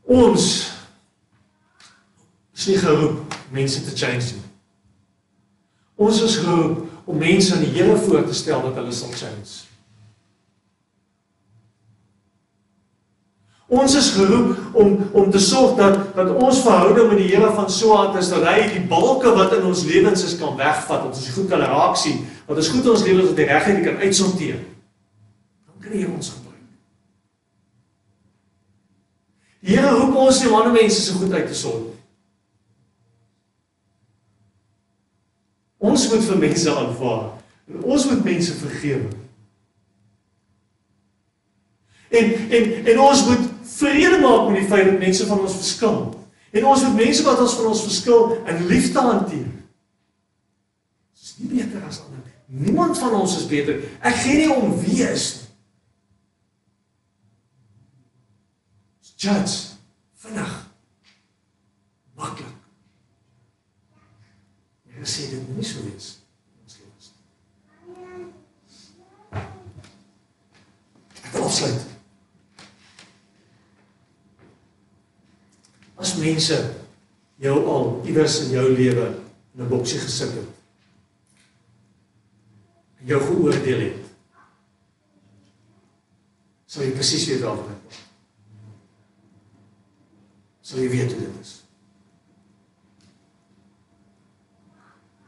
Ons 0.03 0.73
is 2.55 2.67
nie 2.67 2.79
geroep 2.79 3.35
mense 3.51 3.85
te 3.85 3.97
change 3.97 4.33
nie. 4.33 4.49
Ons 5.95 6.23
is 6.23 6.37
geroep 6.37 6.92
om 7.05 7.19
mense 7.19 7.55
aan 7.55 7.65
die 7.65 7.75
Here 7.75 7.97
voor 7.97 8.25
te 8.25 8.35
stel 8.35 8.63
dat 8.63 8.75
hulle 8.81 8.93
sal 8.93 9.13
change. 9.17 9.61
Ons 13.73 13.95
is 13.97 14.11
geroep 14.13 14.77
om 14.77 14.99
om 15.17 15.31
te 15.33 15.41
sorg 15.41 15.79
dat 15.79 16.15
dat 16.17 16.35
ons 16.37 16.61
verhouding 16.61 17.09
met 17.09 17.23
die 17.23 17.31
Here 17.33 17.53
van 17.57 17.71
so 17.73 17.97
aard 17.97 18.19
is 18.21 18.29
dat 18.29 18.45
hy 18.45 18.67
die 18.75 18.85
balke 18.89 19.33
wat 19.33 19.55
in 19.57 19.65
ons 19.65 19.85
lewens 19.89 20.25
is 20.27 20.37
kan 20.39 20.59
wegvat, 20.59 21.07
dat 21.07 21.09
ons 21.09 21.31
goed 21.37 21.49
kan 21.49 21.65
raak 21.65 21.97
sien, 21.97 22.21
dat 22.47 22.61
ons 22.61 22.69
goed 22.75 22.91
ons 22.93 23.05
lewens 23.07 23.31
op 23.33 23.41
die 23.41 23.49
regte 23.49 23.79
kan 23.87 23.97
uitsorteer. 24.05 24.61
Dan 25.71 25.81
kan 25.81 25.97
Here 25.97 26.13
ons 26.13 26.35
gebruik. 26.35 26.61
Die 29.63 29.79
Here 29.79 29.97
roep 29.97 30.21
ons 30.27 30.43
nie 30.43 30.53
om 30.53 30.61
ander 30.61 30.77
mense 30.77 31.01
se 31.01 31.17
goed 31.17 31.33
uit 31.33 31.49
te 31.49 31.57
sort. 31.57 31.92
Ons 35.83 36.07
moet 36.13 36.23
vir 36.29 36.39
mense 36.39 36.75
aanvaar. 36.79 37.25
Ons 37.83 38.07
moet 38.11 38.25
mense 38.25 38.55
vergewe. 38.61 39.11
En 42.13 42.33
en 42.59 42.69
en 42.93 43.01
ons 43.01 43.25
moet 43.27 43.49
vrede 43.73 44.19
maak 44.23 44.51
met 44.51 44.61
die 44.61 44.69
feit 44.69 44.87
dat 44.91 44.99
mense 45.03 45.27
van 45.27 45.41
ons 45.41 45.59
verskil. 45.59 45.99
En 46.53 46.67
ons 46.71 46.85
moet 46.87 47.01
mense 47.01 47.27
wat 47.27 47.41
ons 47.41 47.59
van 47.59 47.71
ons 47.73 47.85
verskil 47.89 48.35
in 48.53 48.67
liefde 48.71 49.01
hanteer. 49.01 49.49
Ons 51.13 51.29
is 51.29 51.37
nie 51.41 51.55
beter 51.57 51.83
as 51.89 52.03
ander. 52.05 52.31
Niemand 52.47 52.99
van 53.01 53.15
ons 53.19 53.39
is 53.41 53.49
beter. 53.49 53.81
Ek 54.05 54.21
gee 54.23 54.43
nie 54.43 54.51
om 54.53 54.77
wie 54.85 55.01
is 55.07 55.31
nie. 55.39 55.49
Judge 59.23 59.79
vinnig 60.19 60.55
maklik. 62.19 62.51
Jy 65.03 65.09
sê 65.11 65.25
dit 65.33 65.41
moet 65.43 65.57
nie 65.59 65.67
so 65.67 65.83
wees 65.83 66.09
ons 66.63 66.77
lewens. 66.79 67.07
Ek 71.19 71.33
wil 71.35 71.47
afsluit. 71.49 71.89
As 75.99 76.13
mense 76.21 76.59
jou 77.43 77.57
al 77.73 77.91
iewers 78.07 78.37
in 78.45 78.55
jou 78.55 78.63
lewe 78.71 79.09
in 79.11 79.65
'n 79.65 79.69
boksie 79.73 79.99
gesit 79.99 80.37
het. 80.39 80.53
En 83.01 83.07
jou 83.11 83.21
geoordeel 83.27 83.83
het. 83.89 84.07
Sal 86.67 86.87
jy 86.87 86.95
presies 86.95 87.27
weet 87.27 87.43
waarvan 87.43 87.75
ek 87.75 87.83
praat. 87.89 88.07
Sal 90.63 90.79
jy 90.79 90.89
weet 90.95 91.11
hoe 91.11 91.21
dit 91.27 91.43
is. 91.43 91.62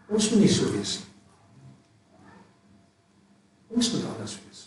Ons 0.09 0.31
moet 0.31 0.45
nie 0.45 0.53
so 0.53 0.71
wees 0.75 0.99
nie. 1.01 1.11
Ons 3.75 3.93
moet 3.93 4.05
anders 4.13 4.39
wees. 4.45 4.61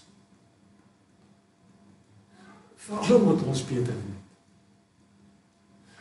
Veral 2.88 3.20
moet 3.24 3.44
ons 3.44 3.66
beter 3.68 3.94
weet. 3.94 4.24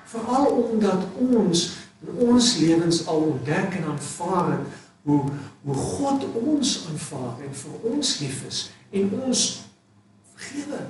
Veral 0.07 0.47
omdat 0.47 1.05
ons 1.19 1.67
in 2.07 2.29
ons 2.29 2.57
lewens 2.61 3.07
al 3.07 3.23
ontdek 3.31 3.79
en 3.79 3.85
aanvaar 3.93 4.51
het 4.53 4.83
hoe 5.07 5.23
hoe 5.63 5.75
God 5.75 6.25
ons 6.35 6.73
aanvaar 6.91 7.41
en 7.47 7.55
vir 7.55 7.91
ons 7.91 8.13
lief 8.21 8.43
is 8.47 8.61
en 8.91 9.11
ons 9.27 9.43
vergewe. 10.35 10.83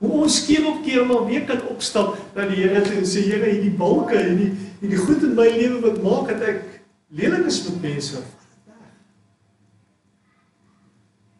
Hoe 0.00 0.10
ons 0.22 0.36
keer 0.46 0.66
op 0.70 0.82
keer 0.84 1.06
maar 1.06 1.26
weer 1.26 1.44
kan 1.48 1.62
opstap 1.70 2.14
na 2.36 2.46
die 2.50 2.62
Here 2.62 2.82
toe 2.86 2.98
en 3.00 3.08
sê 3.08 3.24
Here, 3.26 3.50
hierdie 3.50 3.74
balke, 3.78 4.18
hierdie 4.18 4.52
hierdie 4.80 5.00
goed 5.00 5.22
in 5.22 5.34
my 5.36 5.48
lewe 5.48 5.80
wat 5.84 6.02
maak 6.04 6.28
dat 6.32 6.44
ek 6.48 6.60
lelik 7.16 7.46
is 7.50 7.62
met 7.68 7.80
mense. 7.82 8.22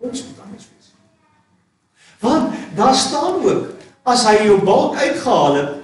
Ons 0.01 0.25
moet 0.25 0.41
anders 0.45 0.69
wees. 0.71 0.89
Want 2.21 2.57
daar 2.77 2.97
staan 2.97 3.43
ook 3.45 3.69
as 4.09 4.25
hy 4.29 4.47
jou 4.47 4.57
balk 4.65 4.97
uitgehaal 4.97 5.59
het, 5.61 5.77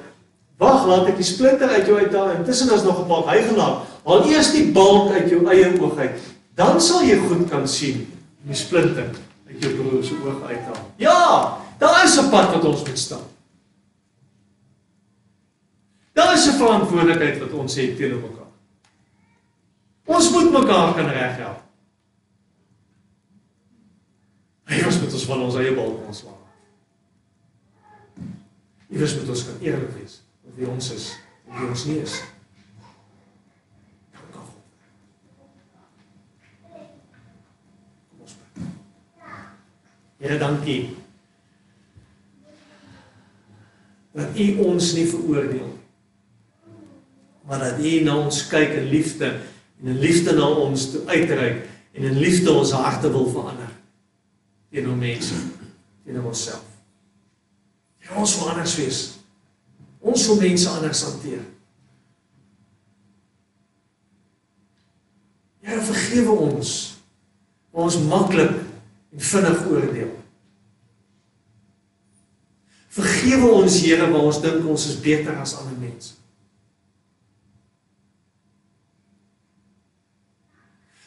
wag, 0.60 0.86
laat 0.88 1.10
ek 1.12 1.20
die 1.20 1.28
splinter 1.28 1.68
uit 1.68 1.88
jou 1.88 1.98
uithaal. 2.00 2.32
Intussen 2.38 2.72
is 2.72 2.84
nog 2.84 3.04
'n 3.04 3.08
paar 3.08 3.24
bygelaat. 3.28 3.84
Haal 4.04 4.24
eers 4.24 4.52
die 4.52 4.72
balk 4.72 5.12
uit 5.12 5.28
jou 5.30 5.44
eie 5.46 5.80
oog 5.80 5.96
uit. 5.98 6.16
Dan 6.54 6.80
sal 6.80 7.04
jy 7.04 7.18
goed 7.28 7.48
kan 7.50 7.68
sien 7.68 8.06
die 8.46 8.54
splinter 8.56 9.12
uit 9.48 9.60
jou 9.60 9.72
broer 9.74 10.04
se 10.04 10.14
oog 10.24 10.42
uithaal. 10.48 10.82
Ja, 10.96 11.58
daar 11.78 12.04
is 12.04 12.16
'n 12.16 12.30
pad 12.30 12.52
wat 12.52 12.64
ons 12.64 12.84
moet 12.84 12.98
stap. 12.98 13.35
Daar 16.16 16.32
is 16.32 16.46
'n 16.46 16.56
verantwoordelikheid 16.56 17.38
wat 17.38 17.52
ons 17.52 17.74
het 17.74 17.96
teenoor 17.96 18.20
mekaar. 18.20 18.46
Ons 20.04 20.30
moet 20.30 20.50
mekaar 20.52 20.94
kan 20.94 21.08
reghelp. 21.08 21.62
Hy 24.64 24.84
was 24.84 25.00
met 25.00 25.12
ons 25.12 25.24
van 25.24 25.40
ons 25.40 25.54
eie 25.54 25.74
balk 25.74 26.06
ontslaa. 26.06 26.40
Iewers 28.88 29.14
moet 29.16 29.28
ons 29.28 29.44
kan 29.44 29.60
eerlik 29.60 29.90
wees 29.90 30.22
oor 30.44 30.52
wie 30.54 30.68
ons 30.68 30.90
is 30.92 31.18
en 31.46 31.58
wie 31.58 31.68
ons 31.68 31.84
nie 31.84 32.00
is. 32.00 32.22
Ons. 38.18 38.36
Here, 40.16 40.38
dankie. 40.38 40.96
Dat 44.12 44.38
U 44.38 44.54
ons 44.58 44.92
nie 44.92 45.06
veroordeel 45.06 45.66
nie. 45.66 45.85
Maar 47.46 47.62
dat 47.62 47.80
U 47.84 47.94
na 48.02 48.16
ons 48.18 48.42
kyk 48.50 48.74
in 48.80 48.90
liefde 48.90 49.32
en 49.80 49.92
in 49.92 49.98
liefde 50.02 50.34
na 50.34 50.48
ons 50.66 50.90
toe 50.90 51.04
uitreik 51.06 51.66
en 51.96 52.08
in 52.10 52.18
liefde 52.18 52.52
ons 52.52 52.74
harte 52.74 53.10
wil 53.12 53.28
verander 53.30 53.70
teenoor 54.76 54.96
mense, 54.96 55.34
teenoor 56.04 56.24
onsself. 56.32 56.64
Ja, 58.04 58.16
ons 58.20 58.34
wil 58.38 58.50
anders 58.52 58.74
wees. 58.76 58.98
Ons 60.04 60.26
wil 60.28 60.40
mense 60.42 60.68
anders 60.68 61.02
hanteer. 61.02 61.40
Ja, 65.64 65.80
vergewe 65.80 66.36
ons. 66.50 66.74
Waar 67.72 67.88
ons 67.88 67.98
maklik 68.04 68.52
en 69.16 69.24
vinnig 69.30 69.64
oordeel. 69.70 70.12
Vergewe 72.96 73.50
ons 73.62 73.80
Here 73.80 74.06
waar 74.12 74.28
ons 74.28 74.38
dink 74.44 74.68
ons 74.68 74.86
is 74.92 75.00
beter 75.00 75.40
as 75.40 75.56
ander 75.58 75.76
mense. 75.80 76.14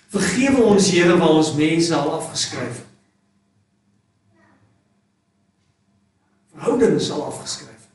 Vergewe 0.10 0.64
ons 0.66 0.90
Here 0.90 1.18
waar 1.18 1.36
ons 1.38 1.54
mense 1.54 1.96
al 1.96 2.12
afgeskryf 2.18 2.80
het. 2.82 2.86
Verhoudings 6.54 7.12
al 7.14 7.26
afgeskryf 7.28 7.70
het. 7.70 7.94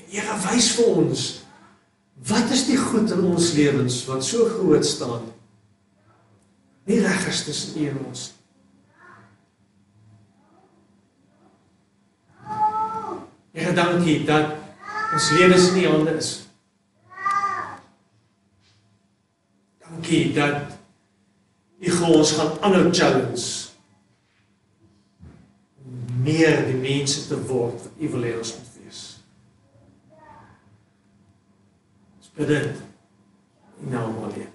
En 0.00 0.08
Here 0.14 0.38
wys 0.48 0.70
vir 0.78 0.94
ons 1.02 1.26
wat 2.28 2.50
is 2.50 2.64
die 2.66 2.76
goed 2.76 3.12
in 3.14 3.22
ons 3.28 3.52
lewens 3.54 4.00
wat 4.08 4.24
so 4.26 4.48
groot 4.50 4.84
staan. 4.86 5.28
Nie 6.88 6.98
reg 7.04 7.28
is 7.28 7.44
tussen 7.46 7.76
U 7.78 7.84
en 7.92 8.00
ons. 8.08 8.24
Here 13.52 13.72
dankie 13.76 14.24
dat 14.26 14.67
ons 15.12 15.30
lewens 15.36 15.68
in 15.70 15.80
U 15.82 15.86
hande 15.86 16.16
is. 16.16 16.32
Dankie 19.78 20.32
dat 20.36 20.76
U 21.78 21.94
ons 22.02 22.32
gaan 22.32 22.58
aanhou 22.60 22.92
challenge 22.92 23.68
meer 26.22 26.64
die 26.66 26.76
mense 26.80 27.26
te 27.28 27.38
word 27.48 27.80
wat 27.86 28.02
U 28.02 28.12
wil 28.14 28.28
hê 28.28 28.34
ons 28.36 28.54
moet 28.58 28.76
wees. 28.82 29.02
Ons 32.18 32.30
bid 32.36 32.54
dit 32.54 32.86
in 33.82 33.92
naam 33.94 34.16
van 34.20 34.40
U. 34.42 34.48